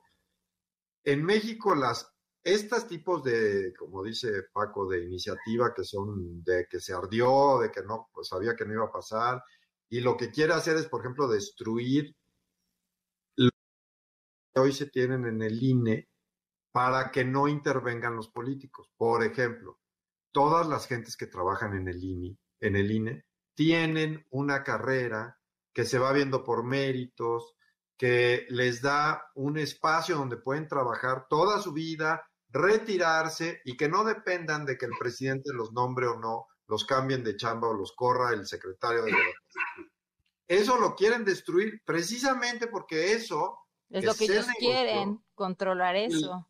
En 1.04 1.24
México, 1.24 1.74
las, 1.74 2.12
estos 2.42 2.86
tipos 2.88 3.22
de, 3.22 3.72
como 3.78 4.02
dice 4.02 4.44
Paco, 4.52 4.88
de 4.88 5.04
iniciativa 5.04 5.72
que 5.74 5.84
son 5.84 6.42
de 6.42 6.66
que 6.68 6.80
se 6.80 6.92
ardió, 6.92 7.60
de 7.60 7.70
que 7.70 7.82
no, 7.82 8.08
pues 8.12 8.28
sabía 8.28 8.56
que 8.56 8.64
no 8.64 8.74
iba 8.74 8.86
a 8.86 8.92
pasar, 8.92 9.42
y 9.88 10.00
lo 10.00 10.16
que 10.16 10.30
quiere 10.30 10.52
hacer 10.52 10.76
es, 10.76 10.86
por 10.86 11.00
ejemplo, 11.00 11.28
destruir 11.28 12.14
lo 13.36 13.50
que 14.54 14.60
hoy 14.60 14.72
se 14.72 14.86
tienen 14.86 15.26
en 15.26 15.42
el 15.42 15.62
INE 15.62 16.08
para 16.72 17.10
que 17.10 17.24
no 17.24 17.48
intervengan 17.48 18.16
los 18.16 18.28
políticos. 18.28 18.88
Por 18.96 19.24
ejemplo, 19.24 19.80
todas 20.32 20.68
las 20.68 20.86
gentes 20.86 21.16
que 21.16 21.26
trabajan 21.26 21.74
en 21.74 21.88
el 21.88 22.02
INE, 22.02 22.38
en 22.60 22.76
el 22.76 22.90
INE 22.90 23.24
tienen 23.54 24.26
una 24.30 24.62
carrera 24.62 25.38
que 25.72 25.84
se 25.84 25.98
va 25.98 26.12
viendo 26.12 26.42
por 26.44 26.64
méritos, 26.64 27.54
que 27.96 28.46
les 28.48 28.80
da 28.80 29.30
un 29.34 29.58
espacio 29.58 30.16
donde 30.16 30.36
pueden 30.36 30.66
trabajar 30.66 31.26
toda 31.28 31.60
su 31.60 31.72
vida, 31.72 32.26
retirarse 32.48 33.60
y 33.64 33.76
que 33.76 33.88
no 33.88 34.04
dependan 34.04 34.64
de 34.64 34.76
que 34.76 34.86
el 34.86 34.92
presidente 34.98 35.52
los 35.52 35.72
nombre 35.72 36.06
o 36.06 36.18
no, 36.18 36.46
los 36.66 36.84
cambien 36.84 37.22
de 37.22 37.36
chamba 37.36 37.68
o 37.68 37.74
los 37.74 37.92
corra 37.92 38.32
el 38.32 38.46
secretario 38.46 39.02
de 39.02 39.12
gobernación. 39.12 39.92
Eso 40.48 40.78
lo 40.78 40.96
quieren 40.96 41.24
destruir 41.24 41.82
precisamente 41.84 42.66
porque 42.66 43.12
eso 43.12 43.58
es 43.88 44.04
lo 44.04 44.14
que 44.14 44.24
ellos 44.24 44.46
quieren, 44.58 45.22
controlar 45.34 45.96
eso. 45.96 46.48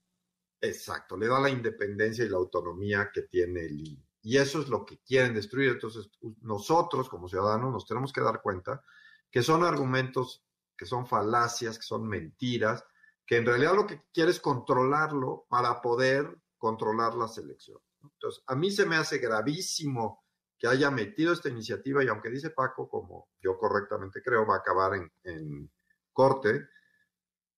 Exacto, 0.61 1.16
le 1.16 1.26
da 1.26 1.40
la 1.40 1.50
independencia 1.50 2.25
y 2.25 2.28
la 2.28 2.37
autonomía 2.37 3.11
que 3.12 3.23
tiene 3.23 3.62
el 3.62 3.80
INE. 3.80 4.10
Y 4.23 4.37
eso 4.37 4.61
es 4.61 4.69
lo 4.69 4.85
que 4.85 4.99
quieren 4.99 5.35
destruir. 5.35 5.71
Entonces, 5.71 6.11
nosotros 6.41 7.09
como 7.09 7.29
ciudadanos 7.29 7.73
nos 7.73 7.87
tenemos 7.87 8.12
que 8.12 8.21
dar 8.21 8.43
cuenta 8.43 8.83
que 9.31 9.43
son 9.43 9.65
argumentos, 9.65 10.45
que 10.77 10.87
son 10.87 11.07
falacias, 11.07 11.79
que 11.79 11.85
son 11.85 12.07
mentiras, 12.07 12.85
que 13.27 13.37
en 13.37 13.47
realidad 13.47 13.75
lo 13.75 13.87
que 13.87 14.03
quiere 14.12 14.31
es 14.31 14.41
controlarlo 14.41 15.47
para 15.49 15.81
poder 15.81 16.37
controlar 16.59 17.15
las 17.15 17.39
elecciones. 17.39 17.85
Entonces, 18.03 18.43
a 18.47 18.55
mí 18.55 18.71
se 18.71 18.87
me 18.87 18.97
hace 18.97 19.19
gravísimo 19.19 20.25
que 20.59 20.67
haya 20.67 20.91
metido 20.91 21.33
esta 21.33 21.49
iniciativa 21.49 22.05
y 22.05 22.09
aunque 22.09 22.29
dice 22.29 22.50
Paco, 22.50 22.89
como 22.89 23.29
yo 23.41 23.57
correctamente 23.57 24.21
creo, 24.23 24.47
va 24.47 24.57
a 24.57 24.59
acabar 24.59 24.95
en, 24.95 25.11
en 25.25 25.71
corte, 26.12 26.69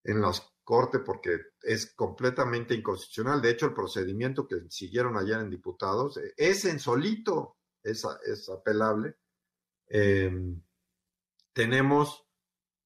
en 0.04 0.20
las 0.20 0.51
corte 0.64 1.00
porque 1.00 1.38
es 1.62 1.94
completamente 1.94 2.74
inconstitucional. 2.74 3.40
De 3.40 3.50
hecho, 3.50 3.66
el 3.66 3.74
procedimiento 3.74 4.46
que 4.46 4.56
siguieron 4.68 5.16
ayer 5.16 5.38
en 5.38 5.50
diputados 5.50 6.18
es 6.36 6.64
en 6.64 6.78
solito, 6.78 7.56
es, 7.82 8.04
apelable. 8.48 9.16
Eh, 9.88 10.30
tenemos 11.52 12.24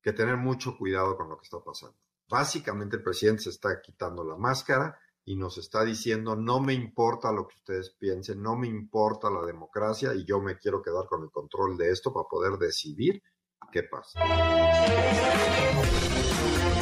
que 0.02 0.12
tener 0.12 0.36
mucho 0.36 0.76
cuidado 0.76 1.16
con 1.16 1.28
lo 1.28 1.36
que 1.36 1.44
está 1.44 1.60
pasando. 1.60 1.96
Básicamente 2.28 2.96
el 2.96 3.02
presidente 3.02 3.42
se 3.42 3.50
está 3.50 3.80
quitando 3.80 4.24
la 4.24 4.36
máscara 4.36 4.98
y 5.24 5.36
nos 5.36 5.58
está 5.58 5.84
diciendo 5.84 6.36
no 6.36 6.60
me 6.60 6.72
importa 6.72 7.32
lo 7.32 7.46
que 7.46 7.56
ustedes 7.56 7.90
piensen, 7.90 8.40
no 8.40 8.56
me 8.56 8.68
importa 8.68 9.28
la 9.30 9.44
democracia 9.44 10.14
y 10.14 10.24
yo 10.24 10.40
me 10.40 10.58
quiero 10.58 10.82
quedar 10.82 11.06
con 11.06 11.24
el 11.24 11.30
control 11.30 11.76
de 11.76 11.90
esto 11.90 12.12
para 12.12 12.28
poder 12.28 12.58
decidir 12.58 13.22
qué 13.72 13.82
pasa. 13.82 14.20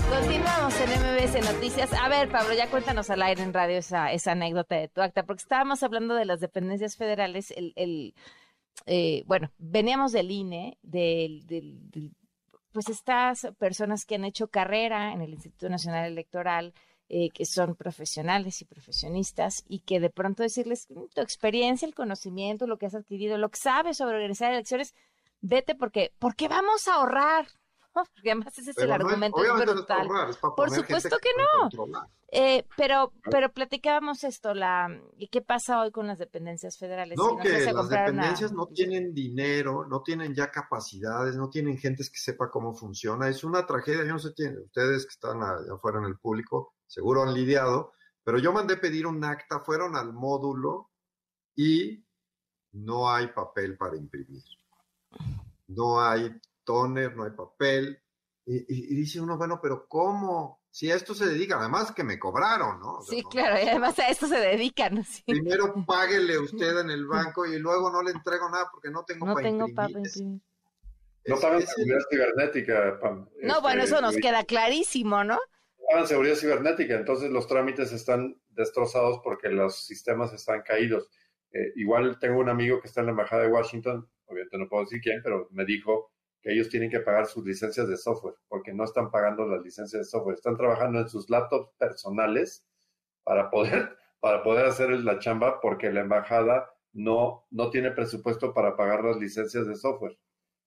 Continuamos 0.09 0.75
en 0.81 0.91
MBS 0.91 1.53
Noticias. 1.53 1.93
A 1.93 2.09
ver, 2.09 2.31
Pablo, 2.31 2.55
ya 2.55 2.71
cuéntanos 2.71 3.11
al 3.11 3.23
aire 3.23 3.43
en 3.43 3.53
radio 3.53 3.79
esa, 3.79 4.09
anécdota 4.27 4.77
de 4.77 4.89
tu 4.89 5.01
acta, 5.01 5.25
porque 5.25 5.43
estábamos 5.43 5.83
hablando 5.83 6.15
de 6.15 6.25
las 6.25 6.41
dependencias 6.41 6.97
federales. 6.97 7.53
El, 7.57 8.15
eh, 8.87 9.23
bueno, 9.27 9.51
veníamos 9.59 10.13
del 10.13 10.31
INE, 10.31 10.79
del, 10.83 11.47
del, 11.47 11.91
del, 11.91 12.13
pues 12.73 12.89
estas 12.89 13.49
personas 13.59 14.05
que 14.05 14.17
han 14.17 14.25
hecho 14.25 14.49
carrera 14.49 15.13
en 15.13 15.23
el 15.23 15.31
Instituto 15.31 15.69
Nacional 15.69 16.07
Electoral, 16.07 16.75
eh, 17.09 17.31
que 17.31 17.45
son 17.45 17.77
profesionales 17.77 18.63
y 18.63 18.65
profesionistas 18.65 19.63
y 19.69 19.81
que 19.81 20.01
de 20.01 20.11
pronto 20.11 20.43
decirles 20.43 20.89
mm, 20.91 21.05
tu 21.15 21.21
experiencia, 21.21 21.87
el 21.87 21.95
conocimiento, 21.95 22.67
lo 22.67 22.79
que 22.79 22.87
has 22.87 22.95
adquirido, 22.95 23.37
lo 23.37 23.51
que 23.51 23.59
sabes 23.59 23.99
sobre 23.99 24.17
organizar 24.17 24.53
elecciones, 24.53 24.95
vete 25.45 25.75
porque, 25.75 26.13
porque 26.19 26.49
vamos 26.49 26.89
a 26.89 26.95
ahorrar. 26.95 27.47
Porque 27.95 28.33
además 28.33 28.59
ese 28.59 28.73
es 28.73 28.79
el 28.79 28.91
argumento 28.91 29.39
brutal. 29.39 30.09
Por 30.57 30.69
supuesto 30.69 31.17
que, 31.23 31.29
no. 31.39 31.93
Eh, 32.33 32.67
pero, 32.77 33.13
pero 33.31 33.53
platicábamos 33.53 34.25
esto, 34.25 34.53
la 34.53 34.89
¿y 35.17 35.29
qué 35.29 35.43
pasa 35.43 35.81
hoy 35.81 35.93
con 35.93 36.09
las 36.09 36.19
dependencias 36.19 36.77
federales? 36.77 37.17
No, 37.17 37.37
que 37.37 37.73
las 37.73 37.89
dependencias 37.89 38.51
no 38.51 38.67
tienen 38.67 39.15
dinero, 39.15 39.87
no 39.87 40.03
tienen 40.03 40.35
ya 40.35 40.51
capacidades, 40.51 41.37
no 41.37 41.49
tienen 41.49 41.79
gentes 41.79 42.11
que 42.11 42.19
sepa 42.19 42.51
cómo 42.51 42.75
funciona. 42.75 43.29
Es 43.29 43.45
una 43.45 43.65
tragedia, 43.65 44.05
yo 44.05 44.15
no 44.15 44.19
sé 44.19 44.31
ustedes 44.31 45.05
que 45.05 45.13
están 45.13 45.41
allá 45.41 45.75
afuera 45.75 46.01
en 46.01 46.07
el 46.07 46.19
público, 46.19 46.75
seguro 46.89 47.23
han 47.23 47.33
lidiado, 47.33 47.93
pero 48.25 48.39
yo 48.41 48.53
mandé 48.53 48.77
pedir 48.77 49.07
un 49.07 49.23
acta, 49.23 49.61
fueron 49.61 49.95
al 49.95 50.13
módulo 50.13 50.91
y 51.55 52.05
no 52.73 53.09
hay 53.09 53.29
papel 53.29 53.77
para 53.77 53.97
imprimir. 53.97 54.43
No 55.69 56.01
hay 56.01 56.31
toner, 56.65 57.17
no 57.17 57.25
hay 57.25 57.31
papel. 57.31 58.01
Y, 58.47 58.95
dice 58.95 59.21
uno, 59.21 59.39
bueno, 59.39 59.59
pero 59.63 59.87
¿cómo? 59.89 60.63
Si 60.71 60.91
a 60.91 60.97
esto 60.97 61.15
se 61.15 61.27
dedican, 61.27 61.61
además 61.61 61.93
que 61.93 62.05
me 62.05 62.19
cobraron, 62.19 62.79
¿no? 62.81 63.01
sí, 63.01 63.23
claro, 63.31 63.57
y 63.57 63.69
además 63.69 63.99
a 63.99 64.09
esto 64.09 64.27
se 64.27 64.39
dedican. 64.39 65.05
Primero 65.25 65.73
páguele 65.87 66.39
usted 66.39 66.79
en 66.81 66.91
el 66.91 67.07
banco 67.07 67.47
y 67.47 67.59
luego 67.59 67.91
no 67.91 68.03
le 68.03 68.11
entrego 68.11 68.51
nada 68.51 68.69
porque 68.71 68.91
no 68.91 69.05
tengo 69.05 69.27
no 69.27 69.35
tengo 69.37 69.67
para 69.75 69.89
imprimir. 69.89 70.43
No 71.27 71.41
pagan 71.41 71.67
seguridad 71.67 72.01
cibernética, 72.11 72.99
Pam. 73.01 73.29
No, 73.43 73.63
bueno, 73.63 73.83
este, 73.83 73.95
eso 73.95 74.03
nos 74.03 74.17
queda 74.17 74.45
clarísimo, 74.45 75.25
¿no? 75.25 75.39
Pagan 75.89 76.07
seguridad 76.07 76.37
cibernética, 76.37 76.95
entonces 76.95 77.31
los 77.31 77.47
trámites 77.47 77.93
están 77.93 78.39
destrozados 78.49 79.21
porque 79.25 79.49
los 79.49 79.87
sistemas 79.87 80.33
están 80.35 80.63
caídos. 80.63 81.09
Eh, 81.55 81.73
igual 81.77 82.19
tengo 82.19 82.41
un 82.41 82.49
amigo 82.49 82.81
que 82.81 82.89
está 82.89 83.01
en 83.01 83.07
la 83.07 83.13
embajada 83.13 83.43
de 83.43 83.49
Washington, 83.49 84.09
obviamente 84.27 84.59
no 84.59 84.69
puedo 84.69 84.83
decir 84.83 85.01
quién, 85.01 85.21
pero 85.23 85.49
me 85.53 85.65
dijo 85.65 86.11
que 86.43 86.53
ellos 86.53 86.69
tienen 86.69 86.91
que 86.91 86.99
pagar 86.99 87.27
sus 87.27 87.45
licencias 87.47 87.89
de 87.89 87.97
software, 87.97 88.35
porque 88.49 88.75
no 88.75 88.83
están 88.83 89.11
pagando 89.13 89.47
las 89.47 89.63
licencias 89.63 90.01
de 90.01 90.05
software, 90.05 90.35
están 90.35 90.57
trabajando 90.57 90.99
en 90.99 91.09
sus 91.09 91.31
laptops 91.31 91.71
personales 91.79 92.67
para 93.23 93.51
poder, 93.51 93.97
para 94.21 94.43
poder 94.43 94.67
hacer 94.67 94.91
la 94.91 95.21
chamba, 95.21 95.61
porque 95.61 95.93
la 95.93 96.01
embajada 96.01 96.69
no, 96.93 97.47
no 97.51 97.71
tiene 97.71 97.93
presupuesto 97.93 98.53
para 98.53 98.77
pagar 98.77 99.05
las 99.05 99.19
licencias 99.19 99.67
de 99.67 99.77
software. 99.77 100.19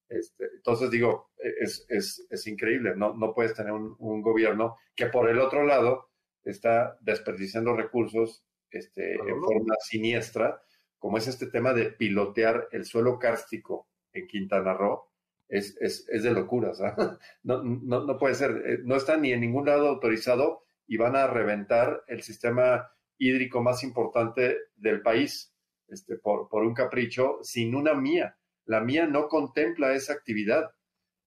Este, 0.08 0.46
entonces 0.56 0.90
digo, 0.90 1.32
es, 1.38 1.86
es, 1.90 2.26
es 2.30 2.48
increíble, 2.48 2.96
no, 2.96 3.14
no 3.14 3.34
puedes 3.34 3.54
tener 3.54 3.74
un, 3.74 3.94
un, 4.00 4.22
gobierno 4.22 4.78
que 4.96 5.08
por 5.08 5.30
el 5.30 5.38
otro 5.40 5.66
lado 5.66 6.12
está 6.44 6.98
desperdiciando 7.02 7.76
recursos 7.76 8.46
este, 8.72 9.16
en 9.16 9.42
forma 9.42 9.76
siniestra, 9.82 10.62
como 11.00 11.18
es 11.18 11.28
este 11.28 11.48
tema 11.48 11.74
de 11.74 11.92
pilotear 11.92 12.68
el 12.72 12.86
suelo 12.86 13.20
kárstico 13.20 13.88
en 14.14 14.28
Quintana 14.28 14.74
Roo, 14.74 15.08
es, 15.48 15.78
es, 15.80 16.08
es 16.10 16.24
de 16.24 16.32
locura. 16.32 16.72
No, 17.44 17.64
no, 17.64 18.06
no, 18.06 18.18
puede 18.18 18.36
ser. 18.36 18.52
Eh, 18.66 18.80
no 18.84 18.96
está 18.96 19.18
ni 19.18 19.32
en 19.32 19.42
ningún 19.42 19.66
lado 19.66 19.88
autorizado 19.88 20.66
y 20.88 20.98
van 20.98 21.16
a 21.16 21.28
reventar 21.28 22.04
el 22.08 22.22
sistema 22.22 22.92
hídrico 23.18 23.62
más 23.62 23.84
importante 23.84 24.58
del 24.76 25.02
país 25.02 25.54
este, 25.88 26.18
por, 26.18 26.50
por 26.50 26.64
un 26.64 26.74
capricho 26.74 27.40
sin 27.42 27.76
una 27.76 27.94
mía. 27.94 28.38
La 28.66 28.82
mía 28.82 29.08
no 29.08 29.28
contempla 29.28 29.94
esa 29.94 30.14
actividad. 30.14 30.70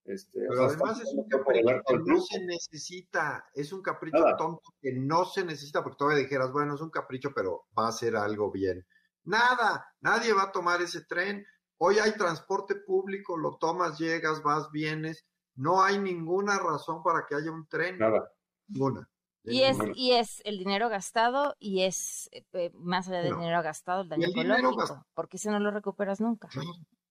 Este, 0.04 0.40
Pero 0.48 0.64
además 0.64 1.00
es 1.00 1.12
un 1.14 1.28
capricho 1.28 1.82
que 1.86 1.98
no 1.98 2.20
se 2.20 2.44
necesita, 2.44 3.44
es 3.54 3.72
un 3.72 3.82
capricho 3.82 4.24
tonto 4.36 4.74
que 4.80 4.92
no 4.92 5.24
se 5.24 5.44
necesita, 5.44 5.82
porque 5.82 5.98
todavía 5.98 6.22
dijeras, 6.22 6.52
bueno, 6.52 6.74
es 6.74 6.80
un 6.80 6.90
capricho, 6.90 7.32
pero 7.34 7.66
va 7.78 7.88
a 7.88 7.92
ser 7.92 8.16
algo 8.16 8.50
bien. 8.50 8.84
Nada, 9.30 9.86
nadie 10.00 10.32
va 10.32 10.44
a 10.44 10.52
tomar 10.52 10.82
ese 10.82 11.04
tren, 11.04 11.46
Hoy 11.82 11.98
hay 11.98 12.12
transporte 12.12 12.74
público, 12.74 13.38
lo 13.38 13.56
tomas, 13.56 13.98
llegas, 13.98 14.42
vas, 14.42 14.70
vienes. 14.70 15.26
No 15.54 15.82
hay 15.82 15.98
ninguna 15.98 16.58
razón 16.58 17.02
para 17.02 17.24
que 17.26 17.34
haya 17.34 17.50
un 17.50 17.66
tren. 17.68 17.96
Nada. 17.96 18.30
Ninguna. 18.68 19.08
Y 19.44 19.62
es, 19.62 19.78
y 19.94 20.12
es 20.12 20.42
el 20.44 20.58
dinero 20.58 20.90
gastado 20.90 21.56
y 21.58 21.84
es 21.84 22.28
eh, 22.32 22.44
eh, 22.52 22.70
más 22.74 23.08
allá 23.08 23.22
del 23.22 23.34
dinero 23.34 23.62
gastado 23.62 24.02
el 24.02 24.10
daño 24.10 24.28
ecológico, 24.28 25.06
porque 25.14 25.38
si 25.38 25.48
no 25.48 25.58
lo 25.58 25.70
recuperas 25.70 26.20
nunca. 26.20 26.50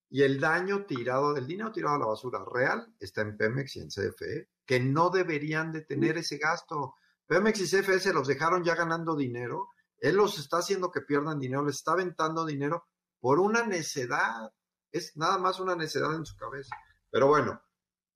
Y 0.08 0.22
el 0.22 0.40
daño 0.40 0.86
tirado, 0.86 1.36
el 1.36 1.48
dinero 1.48 1.72
tirado 1.72 1.96
a 1.96 2.00
la 2.00 2.06
basura 2.06 2.46
real 2.46 2.94
está 3.00 3.22
en 3.22 3.38
Pemex 3.38 3.76
y 3.76 3.80
en 3.80 3.88
CFE, 3.88 4.50
que 4.68 4.80
no 4.80 5.10
deberían 5.10 5.72
de 5.72 5.82
tener 5.82 6.20
ese 6.20 6.38
gasto. 6.38 6.94
Pemex 7.26 7.60
y 7.62 7.66
CFE 7.66 8.00
se 8.00 8.14
los 8.14 8.28
dejaron 8.28 8.64
ya 8.64 8.76
ganando 8.76 9.16
dinero, 9.16 9.70
él 10.00 10.16
los 10.16 10.40
está 10.40 10.58
haciendo 10.58 10.92
que 10.92 11.02
pierdan 11.02 11.40
dinero, 11.40 11.66
les 11.66 11.78
está 11.78 11.94
aventando 11.94 12.46
dinero 12.46 12.86
por 13.20 13.40
una 13.40 13.66
necedad 13.66 14.52
es 14.92 15.16
nada 15.16 15.38
más 15.38 15.60
una 15.60 15.76
necedad 15.76 16.16
en 16.16 16.26
su 16.26 16.36
cabeza. 16.36 16.76
Pero 17.12 17.28
bueno, 17.28 17.62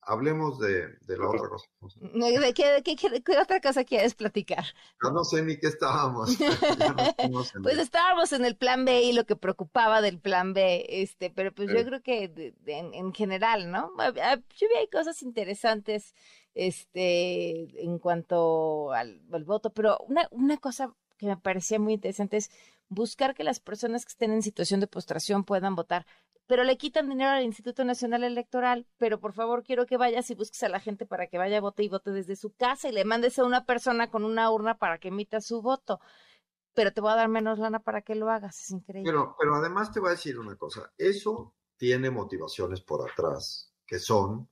hablemos 0.01 0.59
de, 0.59 0.97
la 1.07 1.29
otra 1.29 1.49
cosa. 1.49 1.69
¿De 2.01 2.53
qué, 2.53 3.39
otra 3.39 3.61
cosa 3.61 3.83
quieres 3.83 4.15
platicar? 4.15 4.65
Yo 5.03 5.11
no 5.11 5.23
sé 5.23 5.43
ni 5.43 5.57
qué 5.57 5.67
estábamos. 5.67 6.35
pues 7.63 7.77
estábamos 7.77 8.33
en 8.33 8.45
el 8.45 8.55
plan 8.55 8.85
B 8.85 9.01
y 9.03 9.13
lo 9.13 9.25
que 9.25 9.35
preocupaba 9.35 10.01
del 10.01 10.19
plan 10.19 10.53
B, 10.53 10.85
este, 10.89 11.29
pero 11.29 11.53
pues 11.53 11.69
yo 11.69 11.83
creo 11.85 12.01
que 12.01 12.53
en, 12.65 13.13
general, 13.13 13.71
¿no? 13.71 13.91
Yo 13.97 14.67
vi 14.67 14.89
cosas 14.91 15.21
interesantes 15.21 16.13
este, 16.53 17.83
en 17.83 17.97
cuanto 17.99 18.91
al, 18.91 19.21
al 19.31 19.43
voto, 19.43 19.71
pero 19.71 19.97
una, 20.07 20.27
una 20.31 20.57
cosa 20.57 20.93
que 21.23 21.35
me 21.35 21.41
parecía 21.41 21.79
muy 21.79 21.93
interesante 21.93 22.37
es 22.37 22.51
buscar 22.89 23.33
que 23.33 23.43
las 23.43 23.59
personas 23.59 24.05
que 24.05 24.09
estén 24.09 24.31
en 24.31 24.43
situación 24.43 24.79
de 24.79 24.87
postración 24.87 25.43
puedan 25.43 25.75
votar 25.75 26.05
pero 26.47 26.63
le 26.63 26.77
quitan 26.77 27.09
dinero 27.09 27.31
al 27.31 27.43
Instituto 27.43 27.85
Nacional 27.85 28.23
Electoral, 28.23 28.85
pero 28.97 29.19
por 29.19 29.33
favor 29.33 29.63
quiero 29.63 29.85
que 29.85 29.97
vayas 29.97 30.29
y 30.29 30.35
busques 30.35 30.61
a 30.63 30.69
la 30.69 30.79
gente 30.79 31.05
para 31.05 31.27
que 31.27 31.37
vaya 31.37 31.57
a 31.57 31.61
vote 31.61 31.83
y 31.83 31.89
vote 31.89 32.11
desde 32.11 32.35
su 32.35 32.53
casa 32.53 32.89
y 32.89 32.91
le 32.91 33.05
mandes 33.05 33.39
a 33.39 33.45
una 33.45 33.65
persona 33.65 34.09
con 34.09 34.25
una 34.25 34.51
urna 34.51 34.77
para 34.77 34.97
que 34.97 35.07
emita 35.07 35.39
su 35.41 35.61
voto. 35.61 35.99
Pero 36.73 36.91
te 36.91 37.01
voy 37.01 37.11
a 37.11 37.15
dar 37.15 37.29
menos 37.29 37.59
lana 37.59 37.79
para 37.79 38.01
que 38.01 38.15
lo 38.15 38.29
hagas, 38.29 38.59
es 38.59 38.71
increíble. 38.71 39.09
Pero, 39.09 39.35
pero 39.39 39.55
además 39.55 39.91
te 39.91 39.99
voy 39.99 40.09
a 40.09 40.11
decir 40.11 40.37
una 40.37 40.55
cosa, 40.55 40.91
eso 40.97 41.55
tiene 41.77 42.09
motivaciones 42.09 42.81
por 42.81 43.09
atrás, 43.09 43.73
que 43.85 43.99
son, 43.99 44.49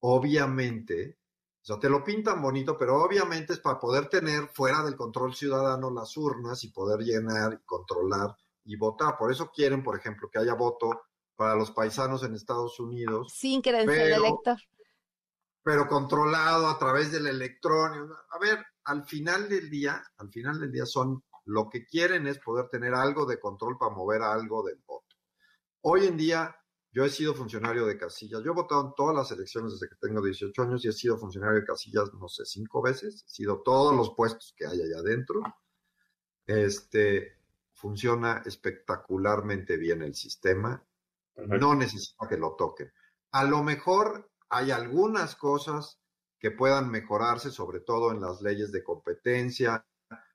obviamente, 0.00 1.18
o 1.64 1.66
sea, 1.66 1.78
te 1.78 1.88
lo 1.88 2.04
pintan 2.04 2.42
bonito, 2.42 2.76
pero 2.76 3.02
obviamente 3.02 3.54
es 3.54 3.58
para 3.58 3.80
poder 3.80 4.10
tener 4.10 4.48
fuera 4.48 4.82
del 4.84 4.96
control 4.96 5.34
ciudadano 5.34 5.90
las 5.90 6.14
urnas 6.18 6.62
y 6.62 6.68
poder 6.68 7.00
llenar, 7.00 7.62
controlar 7.64 8.36
y 8.64 8.76
votar. 8.76 9.16
Por 9.16 9.32
eso 9.32 9.50
quieren, 9.50 9.82
por 9.82 9.96
ejemplo, 9.96 10.28
que 10.30 10.38
haya 10.38 10.52
voto 10.52 11.04
para 11.34 11.54
los 11.54 11.70
paisanos 11.70 12.22
en 12.22 12.34
Estados 12.34 12.78
Unidos. 12.80 13.32
Sin 13.34 13.62
credencial 13.62 13.96
de 13.96 14.14
elector. 14.14 14.58
Pero 15.62 15.88
controlado 15.88 16.68
a 16.68 16.78
través 16.78 17.10
del 17.10 17.28
electrónico. 17.28 18.14
A 18.28 18.38
ver, 18.38 18.62
al 18.84 19.06
final 19.06 19.48
del 19.48 19.70
día, 19.70 20.04
al 20.18 20.28
final 20.28 20.60
del 20.60 20.70
día 20.70 20.84
son, 20.84 21.24
lo 21.46 21.70
que 21.70 21.86
quieren 21.86 22.26
es 22.26 22.40
poder 22.40 22.68
tener 22.68 22.94
algo 22.94 23.24
de 23.24 23.40
control 23.40 23.78
para 23.78 23.94
mover 23.94 24.20
algo 24.20 24.62
del 24.64 24.82
voto. 24.84 25.16
Hoy 25.80 26.08
en 26.08 26.18
día, 26.18 26.54
yo 26.94 27.04
he 27.04 27.10
sido 27.10 27.34
funcionario 27.34 27.84
de 27.86 27.98
casillas. 27.98 28.42
Yo 28.42 28.52
he 28.52 28.54
votado 28.54 28.86
en 28.86 28.94
todas 28.94 29.14
las 29.14 29.30
elecciones 29.32 29.72
desde 29.72 29.88
que 29.88 29.96
tengo 30.00 30.22
18 30.22 30.62
años 30.62 30.84
y 30.84 30.88
he 30.88 30.92
sido 30.92 31.18
funcionario 31.18 31.60
de 31.60 31.66
casillas, 31.66 32.12
no 32.14 32.28
sé, 32.28 32.44
cinco 32.46 32.80
veces. 32.80 33.24
He 33.26 33.30
sido 33.30 33.62
todos 33.62 33.94
los 33.94 34.14
puestos 34.14 34.54
que 34.56 34.66
hay 34.66 34.80
allá 34.80 34.98
adentro. 34.98 35.42
Este, 36.46 37.38
funciona 37.72 38.42
espectacularmente 38.46 39.76
bien 39.76 40.02
el 40.02 40.14
sistema 40.14 40.82
no 41.36 41.74
necesita 41.74 42.28
que 42.28 42.36
lo 42.36 42.54
toquen. 42.54 42.92
A 43.32 43.44
lo 43.44 43.62
mejor 43.62 44.30
hay 44.48 44.70
algunas 44.70 45.34
cosas 45.34 46.00
que 46.38 46.50
puedan 46.50 46.90
mejorarse, 46.90 47.50
sobre 47.50 47.80
todo 47.80 48.12
en 48.12 48.20
las 48.20 48.40
leyes 48.42 48.70
de 48.70 48.84
competencia, 48.84 49.84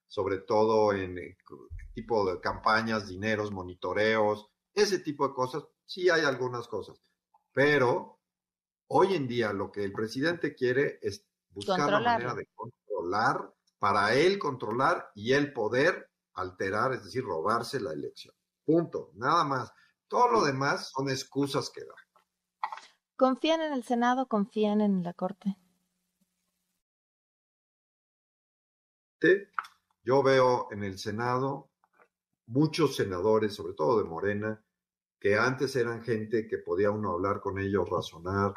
sobre 0.07 0.39
todo 0.39 0.93
en 0.93 1.17
eh, 1.17 1.37
tipo 1.93 2.29
de 2.29 2.39
campañas, 2.39 3.07
dineros, 3.07 3.51
monitoreos, 3.51 4.49
ese 4.73 4.99
tipo 4.99 5.27
de 5.27 5.33
cosas. 5.33 5.63
Sí 5.89 6.08
hay 6.08 6.22
algunas 6.22 6.67
cosas, 6.67 7.01
pero 7.51 8.19
hoy 8.89 9.15
en 9.15 9.27
día 9.27 9.51
lo 9.53 9.72
que 9.72 9.84
el 9.84 9.91
presidente 9.91 10.53
quiere 10.53 11.00
es 11.01 11.25
buscar 11.50 11.91
la 11.91 12.00
manera 12.00 12.36
de 12.36 12.48
controlar, 12.53 13.51
para 13.79 14.13
él 14.13 14.38
controlar 14.38 15.10
y 15.15 15.34
él 15.34 15.51
poder 15.51 16.12
alterar, 16.34 16.93
es 16.93 17.05
decir, 17.05 17.24
robarse 17.24 17.79
la 17.79 17.91
elección. 17.91 18.36
Punto, 18.63 19.10
nada 19.15 19.43
más. 19.43 19.74
Todo 20.08 20.29
lo 20.29 20.43
demás 20.43 20.91
son 20.91 21.10
excusas 21.10 21.72
que 21.72 21.81
da. 21.84 21.96
¿Confían 23.15 23.62
en 23.62 23.74
el 23.74 23.84
Senado? 23.84 24.27
¿Confían 24.27 24.81
en 24.81 25.01
la 25.01 25.13
Corte? 25.13 25.58
Yo 30.03 30.22
veo 30.22 30.67
en 30.69 30.84
el 30.84 31.00
Senado 31.00 31.72
muchos 32.46 32.96
senadores, 32.96 33.55
sobre 33.55 33.74
todo 33.74 33.98
de 33.98 34.08
Morena, 34.08 34.63
que 35.19 35.38
antes 35.38 35.75
eran 35.75 36.01
gente 36.01 36.47
que 36.47 36.59
podía 36.59 36.91
uno 36.91 37.11
hablar 37.11 37.41
con 37.41 37.59
ellos, 37.59 37.89
razonar, 37.89 38.53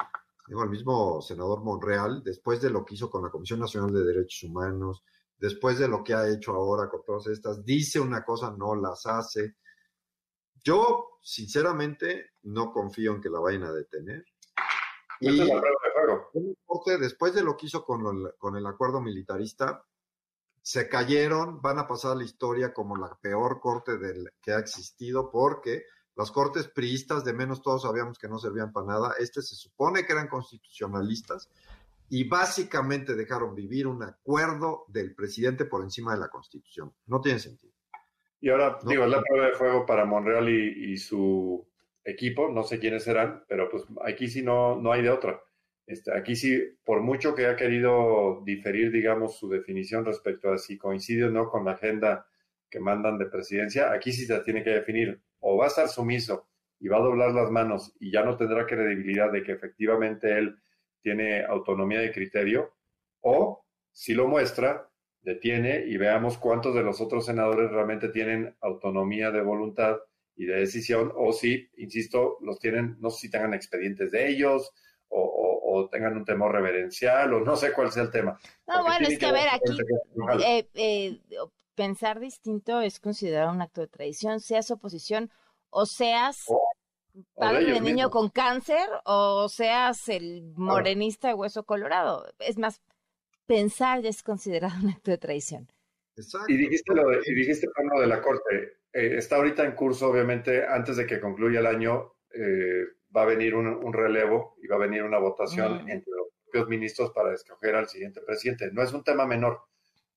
Digo, 0.47 0.63
el 0.63 0.69
mismo 0.69 1.21
senador 1.21 1.63
Monreal, 1.63 2.21
después 2.23 2.61
de 2.61 2.69
lo 2.69 2.83
que 2.83 2.95
hizo 2.95 3.09
con 3.09 3.23
la 3.23 3.29
Comisión 3.29 3.59
Nacional 3.59 3.93
de 3.93 4.03
Derechos 4.03 4.43
Humanos, 4.43 5.03
después 5.37 5.79
de 5.79 5.87
lo 5.87 6.03
que 6.03 6.13
ha 6.13 6.27
hecho 6.27 6.51
ahora 6.53 6.89
con 6.89 7.03
todas 7.05 7.27
estas, 7.27 7.63
dice 7.63 7.99
una 7.99 8.25
cosa, 8.25 8.51
no 8.51 8.75
las 8.75 9.05
hace. 9.05 9.55
Yo, 10.61 11.19
sinceramente, 11.21 12.31
no 12.43 12.73
confío 12.73 13.13
en 13.13 13.21
que 13.21 13.29
la 13.29 13.39
vayan 13.39 13.63
a 13.63 13.71
detener. 13.71 14.25
Y 15.21 15.49
después 16.99 17.33
de 17.33 17.43
lo 17.43 17.55
que 17.55 17.67
hizo 17.67 17.85
con, 17.85 18.31
con 18.37 18.57
el 18.57 18.65
acuerdo 18.65 18.99
militarista, 18.99 19.85
se 20.61 20.89
cayeron, 20.89 21.61
van 21.61 21.79
a 21.79 21.87
pasar 21.87 22.13
a 22.13 22.15
la 22.15 22.23
historia 22.25 22.73
como 22.73 22.97
la 22.97 23.17
peor 23.21 23.61
corte 23.61 23.97
del, 23.97 24.29
que 24.41 24.51
ha 24.51 24.59
existido, 24.59 25.31
porque 25.31 25.85
las 26.15 26.31
cortes 26.31 26.67
priistas, 26.67 27.23
de 27.23 27.33
menos 27.33 27.61
todos 27.61 27.83
sabíamos 27.83 28.19
que 28.19 28.27
no 28.27 28.37
servían 28.37 28.71
para 28.71 28.87
nada, 28.87 29.13
este 29.19 29.41
se 29.41 29.55
supone 29.55 30.05
que 30.05 30.13
eran 30.13 30.27
constitucionalistas 30.27 31.49
y 32.09 32.25
básicamente 32.25 33.15
dejaron 33.15 33.55
vivir 33.55 33.87
un 33.87 34.03
acuerdo 34.03 34.85
del 34.87 35.15
presidente 35.15 35.65
por 35.65 35.81
encima 35.81 36.13
de 36.13 36.19
la 36.19 36.29
constitución. 36.29 36.93
No 37.07 37.21
tiene 37.21 37.39
sentido. 37.39 37.73
Y 38.39 38.49
ahora, 38.49 38.77
digo, 38.85 39.05
es 39.05 39.09
la 39.09 39.21
prueba 39.21 39.47
de 39.47 39.53
fuego 39.53 39.85
para 39.85 40.05
Monreal 40.05 40.49
y, 40.49 40.97
su 40.97 41.65
equipo, 42.03 42.49
no 42.49 42.63
sé 42.63 42.77
quiénes 42.77 43.05
serán, 43.05 43.43
pero 43.47 43.69
pues 43.69 43.85
aquí 44.05 44.27
sí 44.27 44.43
no, 44.43 44.75
no 44.75 44.91
hay 44.91 45.01
de 45.01 45.09
otra. 45.09 45.41
Este, 45.87 46.15
aquí 46.15 46.35
sí, 46.35 46.61
por 46.83 47.01
mucho 47.01 47.35
que 47.35 47.47
ha 47.47 47.55
querido 47.55 48.41
diferir, 48.43 48.91
digamos, 48.91 49.37
su 49.37 49.49
definición 49.49 50.05
respecto 50.05 50.51
a 50.51 50.57
si 50.57 50.77
coincide 50.77 51.25
o 51.25 51.29
no 51.29 51.49
con 51.49 51.65
la 51.65 51.71
agenda 51.71 52.27
que 52.73 52.79
mandan 52.79 53.19
de 53.19 53.27
presidencia, 53.27 53.91
aquí 53.93 54.11
sí 54.11 54.25
se 54.25 54.39
tiene 54.39 54.63
que 54.63 54.71
definir. 54.71 55.21
O 55.41 55.57
va 55.57 55.65
a 55.65 55.67
estar 55.67 55.87
sumiso 55.87 56.47
y 56.79 56.87
va 56.87 56.97
a 56.97 57.01
doblar 57.01 57.31
las 57.31 57.51
manos 57.51 57.93
y 57.99 58.11
ya 58.11 58.23
no 58.23 58.35
tendrá 58.35 58.65
credibilidad 58.65 59.31
de 59.31 59.43
que 59.43 59.51
efectivamente 59.51 60.35
él 60.35 60.57
tiene 61.03 61.43
autonomía 61.43 61.99
de 61.99 62.11
criterio, 62.11 62.73
o 63.21 63.63
si 63.91 64.15
lo 64.15 64.27
muestra, 64.27 64.89
detiene 65.21 65.85
y 65.85 65.97
veamos 65.97 66.39
cuántos 66.39 66.73
de 66.73 66.81
los 66.81 66.99
otros 66.99 67.27
senadores 67.27 67.69
realmente 67.69 68.09
tienen 68.09 68.55
autonomía 68.59 69.29
de 69.29 69.43
voluntad 69.43 69.97
y 70.35 70.45
de 70.45 70.55
decisión, 70.55 71.11
o 71.15 71.31
si, 71.31 71.69
insisto, 71.77 72.39
los 72.41 72.57
tienen, 72.57 72.97
no 72.99 73.11
sé 73.11 73.27
si 73.27 73.29
tengan 73.29 73.53
expedientes 73.53 74.09
de 74.09 74.29
ellos 74.29 74.73
o, 75.09 75.89
tengan 75.91 76.15
un 76.15 76.25
temor 76.25 76.51
reverencial 76.51 77.33
o 77.33 77.41
no 77.41 77.55
sé 77.55 77.71
cuál 77.73 77.91
sea 77.91 78.03
el 78.03 78.11
tema. 78.11 78.39
No, 78.67 78.83
bueno, 78.83 79.07
es 79.07 79.19
que, 79.19 79.25
a 79.25 79.31
ver, 79.31 79.47
aquí 79.49 79.77
eh, 80.43 80.67
eh, 80.73 81.19
pensar 81.75 82.19
distinto 82.19 82.81
es 82.81 82.99
considerado 82.99 83.51
un 83.51 83.61
acto 83.61 83.81
de 83.81 83.87
traición, 83.87 84.39
seas 84.39 84.71
oposición 84.71 85.31
o 85.69 85.85
seas 85.85 86.45
padre 87.35 87.73
de, 87.73 87.81
niño 87.81 88.09
con 88.09 88.29
cáncer 88.29 88.87
o 89.05 89.47
seas 89.49 90.09
el 90.09 90.53
morenista 90.55 91.27
de 91.27 91.33
hueso 91.33 91.63
colorado. 91.63 92.25
Es 92.39 92.57
más, 92.57 92.81
pensar 93.45 94.01
ya 94.01 94.09
es 94.09 94.23
considerado 94.23 94.73
un 94.83 94.89
acto 94.89 95.11
de 95.11 95.17
traición. 95.17 95.67
Y 96.47 96.57
dijiste 96.57 96.93
lo 96.93 97.09
de, 97.09 97.21
y 97.25 97.33
dijiste 97.33 97.67
lo 97.91 98.01
de 98.01 98.07
la 98.07 98.21
Corte. 98.21 98.77
Eh, 98.93 99.17
está 99.17 99.37
ahorita 99.37 99.63
en 99.65 99.73
curso, 99.73 100.09
obviamente, 100.09 100.65
antes 100.65 100.97
de 100.97 101.07
que 101.07 101.19
concluya 101.19 101.59
el 101.59 101.65
año, 101.65 102.13
eh, 102.33 102.85
va 103.15 103.23
a 103.23 103.25
venir 103.25 103.55
un, 103.55 103.93
relevo 103.93 104.55
y 104.61 104.67
va 104.67 104.75
a 104.75 104.79
venir 104.79 105.03
una 105.03 105.17
votación 105.17 105.85
mm. 105.85 105.89
entre 105.89 106.11
los 106.11 106.27
propios 106.43 106.69
ministros 106.69 107.11
para 107.11 107.33
escoger 107.33 107.75
al 107.75 107.87
siguiente 107.87 108.21
presidente. 108.21 108.69
No 108.71 108.83
es 108.83 108.93
un 108.93 109.03
tema 109.03 109.25
menor, 109.25 109.61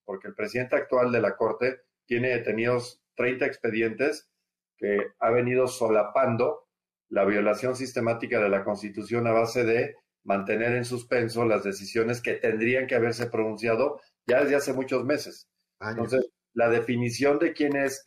porque 0.07 0.29
el 0.29 0.35
presidente 0.35 0.77
actual 0.77 1.11
de 1.11 1.19
la 1.19 1.35
Corte 1.35 1.81
tiene 2.05 2.29
detenidos 2.29 3.03
30 3.15 3.45
expedientes 3.45 4.29
que 4.77 5.07
ha 5.19 5.29
venido 5.31 5.67
solapando 5.67 6.65
la 7.09 7.25
violación 7.25 7.75
sistemática 7.75 8.39
de 8.39 8.47
la 8.47 8.63
Constitución 8.63 9.27
a 9.27 9.33
base 9.33 9.65
de 9.65 9.95
mantener 10.23 10.73
en 10.73 10.85
suspenso 10.85 11.45
las 11.45 11.63
decisiones 11.63 12.21
que 12.21 12.35
tendrían 12.35 12.87
que 12.87 12.95
haberse 12.95 13.27
pronunciado 13.27 13.99
ya 14.25 14.41
desde 14.41 14.55
hace 14.55 14.73
muchos 14.73 15.03
meses. 15.03 15.49
Entonces, 15.81 16.29
la 16.53 16.69
definición 16.69 17.37
de 17.37 17.53
quién 17.53 17.75
es 17.75 18.05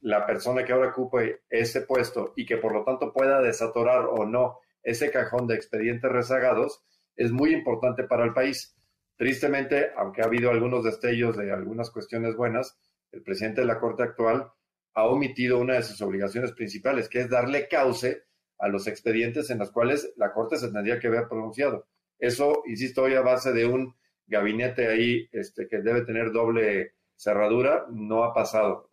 la 0.00 0.26
persona 0.26 0.64
que 0.64 0.72
ahora 0.72 0.88
ocupe 0.88 1.42
ese 1.50 1.82
puesto 1.82 2.32
y 2.34 2.46
que 2.46 2.56
por 2.56 2.72
lo 2.72 2.84
tanto 2.84 3.12
pueda 3.12 3.42
desatorar 3.42 4.06
o 4.06 4.24
no 4.24 4.58
ese 4.82 5.10
cajón 5.10 5.46
de 5.46 5.54
expedientes 5.54 6.10
rezagados 6.10 6.82
es 7.14 7.30
muy 7.30 7.52
importante 7.52 8.04
para 8.04 8.24
el 8.24 8.32
país. 8.32 8.74
Tristemente, 9.22 9.92
aunque 9.96 10.20
ha 10.20 10.24
habido 10.24 10.50
algunos 10.50 10.82
destellos 10.82 11.36
de 11.36 11.52
algunas 11.52 11.92
cuestiones 11.92 12.34
buenas, 12.34 12.76
el 13.12 13.22
presidente 13.22 13.60
de 13.60 13.68
la 13.68 13.78
Corte 13.78 14.02
actual 14.02 14.50
ha 14.94 15.04
omitido 15.04 15.60
una 15.60 15.74
de 15.74 15.84
sus 15.84 16.02
obligaciones 16.02 16.50
principales, 16.50 17.08
que 17.08 17.20
es 17.20 17.30
darle 17.30 17.68
cauce 17.68 18.24
a 18.58 18.66
los 18.66 18.88
expedientes 18.88 19.48
en 19.50 19.60
los 19.60 19.70
cuales 19.70 20.12
la 20.16 20.32
Corte 20.32 20.56
se 20.56 20.72
tendría 20.72 20.98
que 20.98 21.06
haber 21.06 21.28
pronunciado. 21.28 21.86
Eso, 22.18 22.64
insisto, 22.66 23.04
hoy 23.04 23.14
a 23.14 23.20
base 23.20 23.52
de 23.52 23.64
un 23.64 23.94
gabinete 24.26 24.88
ahí 24.88 25.28
este, 25.30 25.68
que 25.68 25.82
debe 25.82 26.04
tener 26.04 26.32
doble 26.32 26.94
cerradura, 27.14 27.86
no 27.92 28.24
ha 28.24 28.34
pasado. 28.34 28.90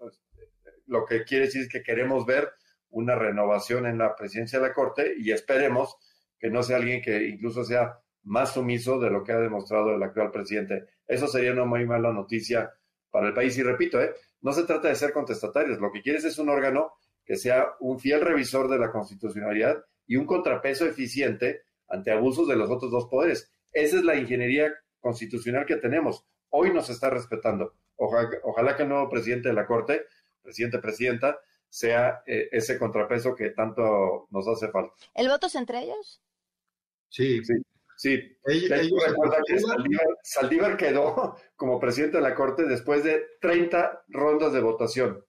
Lo 0.85 1.07
que 1.07 1.23
quiere 1.23 1.45
decir 1.45 1.63
es 1.63 1.69
que 1.69 1.81
queremos 1.81 2.27
ver 2.27 2.51
una 2.91 3.15
renovación 3.15 3.87
en 3.87 3.97
la 3.97 4.15
presidencia 4.15 4.59
de 4.59 4.67
la 4.67 4.75
Corte 4.75 5.11
y 5.17 5.31
esperemos 5.31 5.97
que 6.37 6.51
no 6.51 6.61
sea 6.61 6.77
alguien 6.77 7.01
que 7.01 7.29
incluso 7.29 7.63
sea 7.63 7.97
más 8.29 8.53
sumiso 8.53 8.99
de 8.99 9.09
lo 9.09 9.23
que 9.23 9.31
ha 9.31 9.39
demostrado 9.39 9.95
el 9.95 10.03
actual 10.03 10.31
presidente. 10.31 10.85
Eso 11.07 11.27
sería 11.27 11.51
una 11.51 11.65
muy 11.65 11.85
mala 11.85 12.13
noticia 12.13 12.71
para 13.09 13.27
el 13.27 13.33
país. 13.33 13.57
Y 13.57 13.63
repito, 13.63 13.99
¿eh? 13.99 14.13
no 14.41 14.53
se 14.53 14.65
trata 14.65 14.87
de 14.87 14.95
ser 14.95 15.11
contestatarios. 15.11 15.79
Lo 15.79 15.91
que 15.91 16.03
quieres 16.03 16.23
es 16.25 16.37
un 16.37 16.49
órgano 16.49 16.93
que 17.25 17.37
sea 17.37 17.73
un 17.79 17.99
fiel 17.99 18.21
revisor 18.21 18.69
de 18.69 18.77
la 18.77 18.91
constitucionalidad 18.91 19.83
y 20.05 20.15
un 20.15 20.27
contrapeso 20.27 20.85
eficiente 20.85 21.63
ante 21.87 22.11
abusos 22.11 22.47
de 22.47 22.55
los 22.55 22.69
otros 22.69 22.91
dos 22.91 23.07
poderes. 23.07 23.51
Esa 23.71 23.97
es 23.97 24.03
la 24.03 24.15
ingeniería 24.15 24.71
constitucional 24.99 25.65
que 25.65 25.77
tenemos. 25.77 26.23
Hoy 26.49 26.71
nos 26.71 26.89
está 26.91 27.09
respetando. 27.09 27.73
Ojalá, 27.95 28.75
que 28.77 28.83
el 28.83 28.89
nuevo 28.89 29.09
presidente 29.09 29.49
de 29.49 29.55
la 29.55 29.65
Corte, 29.65 30.05
presidente, 30.43 30.77
presidenta, 30.77 31.39
sea 31.67 32.21
eh, 32.27 32.47
ese 32.51 32.77
contrapeso 32.77 33.35
que 33.35 33.49
tanto 33.49 34.27
nos 34.29 34.47
hace 34.47 34.69
falta. 34.69 34.93
¿El 35.15 35.29
voto 35.29 35.47
es 35.47 35.55
entre 35.55 35.81
ellos? 35.81 36.21
Sí, 37.09 37.43
sí. 37.43 37.53
Sí, 37.99 38.17
Saldívar, 40.23 40.77
quedó 40.77 41.35
como 41.57 41.81
presidente 41.81 42.15
de 42.15 42.23
la 42.23 42.33
Corte 42.33 42.63
después 42.63 43.03
de 43.03 43.21
30 43.41 44.05
rondas 44.07 44.53
de 44.53 44.62
votación. 44.62 45.25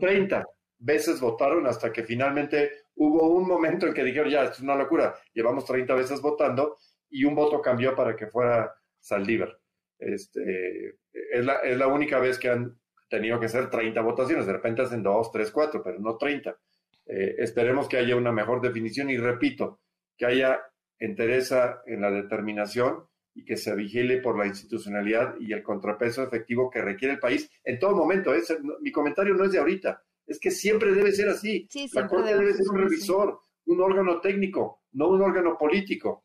30 0.00 0.42
veces 0.78 1.20
votaron 1.20 1.66
hasta 1.66 1.92
que 1.92 2.04
finalmente 2.04 2.84
hubo 2.94 3.28
un 3.28 3.46
momento 3.46 3.86
en 3.86 3.92
que 3.92 4.04
dijeron, 4.04 4.30
ya, 4.30 4.44
esto 4.44 4.54
es 4.54 4.60
una 4.60 4.74
locura, 4.74 5.16
llevamos 5.34 5.66
30 5.66 5.94
veces 5.96 6.22
votando 6.22 6.78
y 7.10 7.26
un 7.26 7.34
voto 7.34 7.60
cambió 7.60 7.94
para 7.94 8.16
que 8.16 8.28
fuera 8.28 8.74
Saldívar. 8.98 9.58
Este, 9.98 11.00
es, 11.12 11.44
la, 11.44 11.56
es 11.56 11.76
la 11.76 11.88
única 11.88 12.20
vez 12.20 12.38
que 12.38 12.48
han 12.48 12.80
tenido 13.10 13.38
que 13.38 13.46
hacer 13.46 13.68
30 13.68 14.00
votaciones, 14.00 14.46
de 14.46 14.54
repente 14.54 14.80
hacen 14.80 15.02
2, 15.02 15.30
3, 15.30 15.50
4, 15.50 15.82
pero 15.84 15.98
no 15.98 16.16
30. 16.16 16.58
Eh, 17.04 17.34
esperemos 17.36 17.86
que 17.86 17.98
haya 17.98 18.16
una 18.16 18.32
mejor 18.32 18.62
definición 18.62 19.10
y 19.10 19.18
repito, 19.18 19.82
que 20.16 20.24
haya 20.24 20.58
entereza 20.98 21.82
en 21.86 22.00
la 22.00 22.10
determinación 22.10 23.04
y 23.34 23.44
que 23.44 23.56
se 23.56 23.74
vigile 23.74 24.20
por 24.20 24.36
la 24.36 24.46
institucionalidad 24.46 25.36
y 25.38 25.52
el 25.52 25.62
contrapeso 25.62 26.22
efectivo 26.22 26.70
que 26.70 26.82
requiere 26.82 27.14
el 27.14 27.20
país 27.20 27.48
en 27.62 27.78
todo 27.78 27.94
momento. 27.94 28.34
¿eh? 28.34 28.42
mi 28.80 28.90
comentario 28.90 29.34
no 29.34 29.44
es 29.44 29.52
de 29.52 29.58
ahorita, 29.58 30.02
es 30.26 30.40
que 30.40 30.50
siempre 30.50 30.92
debe 30.92 31.12
ser 31.12 31.28
así. 31.28 31.68
la 31.92 32.08
Corte 32.08 32.34
debe 32.34 32.52
ser 32.52 32.68
un 32.68 32.78
revisor, 32.78 33.40
un 33.66 33.80
órgano 33.80 34.20
técnico, 34.20 34.82
no 34.92 35.08
un 35.08 35.22
órgano 35.22 35.56
político. 35.56 36.24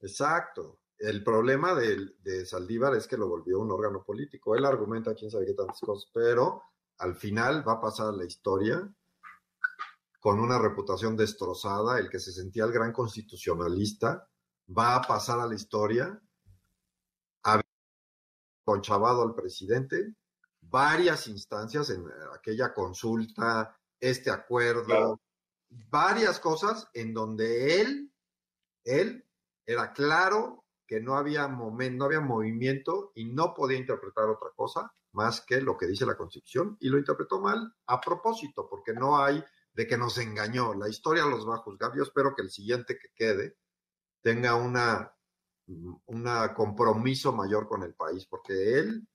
Exacto. 0.00 0.80
El 0.98 1.22
problema 1.22 1.74
de, 1.74 1.96
de 2.20 2.44
Saldívar 2.44 2.94
es 2.94 3.06
que 3.06 3.16
lo 3.16 3.28
volvió 3.28 3.60
un 3.60 3.70
órgano 3.70 4.02
político. 4.02 4.54
Él 4.54 4.64
argumenta 4.64 5.14
quién 5.14 5.30
sabe 5.30 5.46
qué 5.46 5.54
tantas 5.54 5.80
cosas, 5.80 6.10
pero 6.12 6.62
al 6.98 7.14
final 7.14 7.66
va 7.66 7.74
a 7.74 7.80
pasar 7.80 8.12
la 8.12 8.26
historia 8.26 8.86
con 10.20 10.38
una 10.38 10.58
reputación 10.58 11.16
destrozada, 11.16 11.98
el 11.98 12.10
que 12.10 12.20
se 12.20 12.30
sentía 12.30 12.64
el 12.64 12.72
gran 12.72 12.92
constitucionalista, 12.92 14.28
va 14.68 14.94
a 14.94 15.02
pasar 15.02 15.40
a 15.40 15.46
la 15.46 15.54
historia, 15.54 16.20
ha 17.44 17.60
conchavado 18.62 19.22
al 19.22 19.34
presidente, 19.34 20.14
varias 20.60 21.26
instancias 21.26 21.88
en 21.90 22.04
aquella 22.34 22.74
consulta, 22.74 23.76
este 23.98 24.30
acuerdo, 24.30 25.20
varias 25.88 26.38
cosas 26.38 26.88
en 26.92 27.14
donde 27.14 27.80
él, 27.80 28.12
él 28.84 29.26
era 29.64 29.92
claro 29.92 30.66
que 30.86 31.00
no 31.00 31.16
había 31.16 31.48
momento, 31.48 31.96
no 31.98 32.04
había 32.04 32.20
movimiento 32.20 33.12
y 33.14 33.24
no 33.24 33.54
podía 33.54 33.78
interpretar 33.78 34.28
otra 34.28 34.50
cosa 34.54 34.92
más 35.12 35.40
que 35.40 35.60
lo 35.60 35.76
que 35.76 35.86
dice 35.86 36.04
la 36.04 36.16
Constitución 36.16 36.76
y 36.80 36.88
lo 36.88 36.98
interpretó 36.98 37.40
mal 37.40 37.74
a 37.86 38.00
propósito, 38.00 38.68
porque 38.68 38.92
no 38.92 39.16
hay 39.18 39.42
de 39.72 39.86
que 39.86 39.96
nos 39.96 40.18
engañó. 40.18 40.74
La 40.74 40.88
historia 40.88 41.24
los 41.24 41.48
va 41.48 41.54
a 41.56 41.58
juzgar. 41.58 41.92
Yo 41.96 42.02
espero 42.02 42.34
que 42.34 42.42
el 42.42 42.50
siguiente 42.50 42.98
que 42.98 43.08
quede 43.14 43.56
tenga 44.22 44.54
una, 44.56 45.12
un 45.66 46.24
compromiso 46.54 47.32
mayor 47.32 47.68
con 47.68 47.82
el 47.82 47.94
país, 47.94 48.26
porque 48.26 48.52
él 48.78 49.06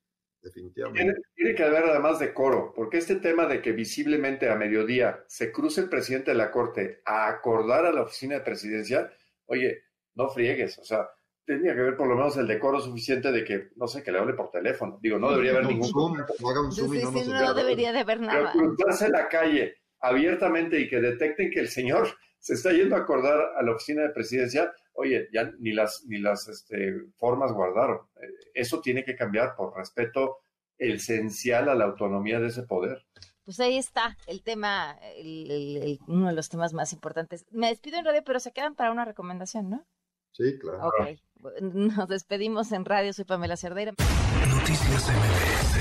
definitivamente. 0.42 1.16
Tiene, 1.36 1.56
que 1.56 1.64
haber 1.64 1.86
además 1.86 2.20
de 2.20 2.34
coro, 2.34 2.72
porque 2.76 2.98
este 3.00 3.16
tema 3.16 3.48
de 3.48 3.62
que 3.62 3.72
visiblemente 3.72 4.50
a 4.50 4.56
mediodía 4.56 5.24
se 5.28 5.52
cruce 5.52 5.82
el 5.82 5.90
presidente 5.90 6.32
de 6.32 6.38
la 6.38 6.52
Corte 6.52 7.02
a 7.06 7.28
acordar 7.28 7.86
a 7.86 7.92
la 7.92 8.04
oficina 8.04 8.36
de 8.36 8.42
presidencia, 8.42 9.12
oye, 9.48 9.84
no 10.14 10.30
friegues, 10.30 10.78
o 10.80 10.84
sea, 10.84 11.10
tenía 11.46 11.74
que 11.74 11.82
haber 11.82 11.98
por 11.98 12.08
lo 12.08 12.16
menos 12.16 12.38
el 12.38 12.48
decoro 12.48 12.80
suficiente 12.80 13.32
de 13.32 13.44
que, 13.44 13.70
no 13.76 13.88
sé, 13.88 14.02
que 14.04 14.12
le 14.12 14.20
hable 14.20 14.34
por 14.34 14.50
teléfono. 14.50 14.98
Digo, 15.02 15.20
no 15.20 15.30
debería 15.32 15.52
haber 15.52 15.68
ningún... 15.68 15.90
Zoom, 15.90 16.18
no 16.40 16.50
haga 16.50 16.62
un 16.62 16.72
Sí, 16.72 16.82
zoom 16.82 16.94
y 16.94 16.98
sí, 16.98 17.04
no 17.04 17.10
sí, 17.10 17.16
nos 17.16 17.26
no 17.28 17.32
enteramos. 17.34 17.56
debería 17.56 17.92
de 17.92 18.00
haber 18.00 18.20
Pero 18.20 18.32
nada. 18.32 18.52
cruzarse 18.52 19.10
la 19.10 19.28
calle 19.28 19.76
abiertamente 20.00 20.80
y 20.80 20.88
que 20.90 21.00
detecten 21.02 21.52
que 21.52 21.60
el 21.60 21.70
señor 21.70 22.08
se 22.40 22.54
está 22.54 22.72
yendo 22.72 22.96
a 22.96 23.00
acordar 23.00 23.40
a 23.58 23.64
la 23.64 23.72
oficina 23.72 24.04
de 24.04 24.10
presidencia, 24.10 24.72
oye, 24.94 25.28
ya 25.34 25.52
ni 25.60 25.72
las, 25.74 26.04
ni 26.06 26.20
las 26.20 26.48
este, 26.48 26.94
formas 27.18 27.52
guardaron. 27.52 28.00
Eh, 28.22 28.28
Eso 28.54 28.82
tiene 28.82 29.04
que 29.04 29.16
cambiar 29.16 29.56
por 29.56 29.76
respeto 29.76 30.38
esencial 30.78 31.70
a 31.70 31.76
la 31.76 31.86
autonomía 31.86 32.40
de 32.40 32.48
ese 32.48 32.64
poder. 32.64 33.06
Pues 33.46 33.60
ahí 33.60 33.78
está 33.78 34.18
el 34.28 34.42
tema, 34.44 34.98
el- 35.16 35.50
el- 35.52 35.78
el- 35.78 36.00
uno 36.08 36.28
de 36.28 36.34
los 36.34 36.50
temas 36.50 36.74
más 36.74 36.94
importantes. 36.94 37.46
Me 37.52 37.68
despido 37.68 37.98
en 38.00 38.06
radio, 38.06 38.24
pero 38.26 38.40
se 38.40 38.52
quedan 38.52 38.76
para 38.76 38.92
una 38.92 39.06
recomendación, 39.06 39.70
¿no? 39.70 39.86
Sí, 40.32 40.58
claro. 40.60 40.80
Ok. 40.88 41.20
Nos 41.62 42.08
despedimos 42.10 42.72
en 42.72 42.86
radio. 42.86 43.14
Soy 43.14 43.24
Pamela 43.26 43.56
Cerdeira. 43.56 43.94
Noticias 44.50 45.10
MBS 45.10 45.75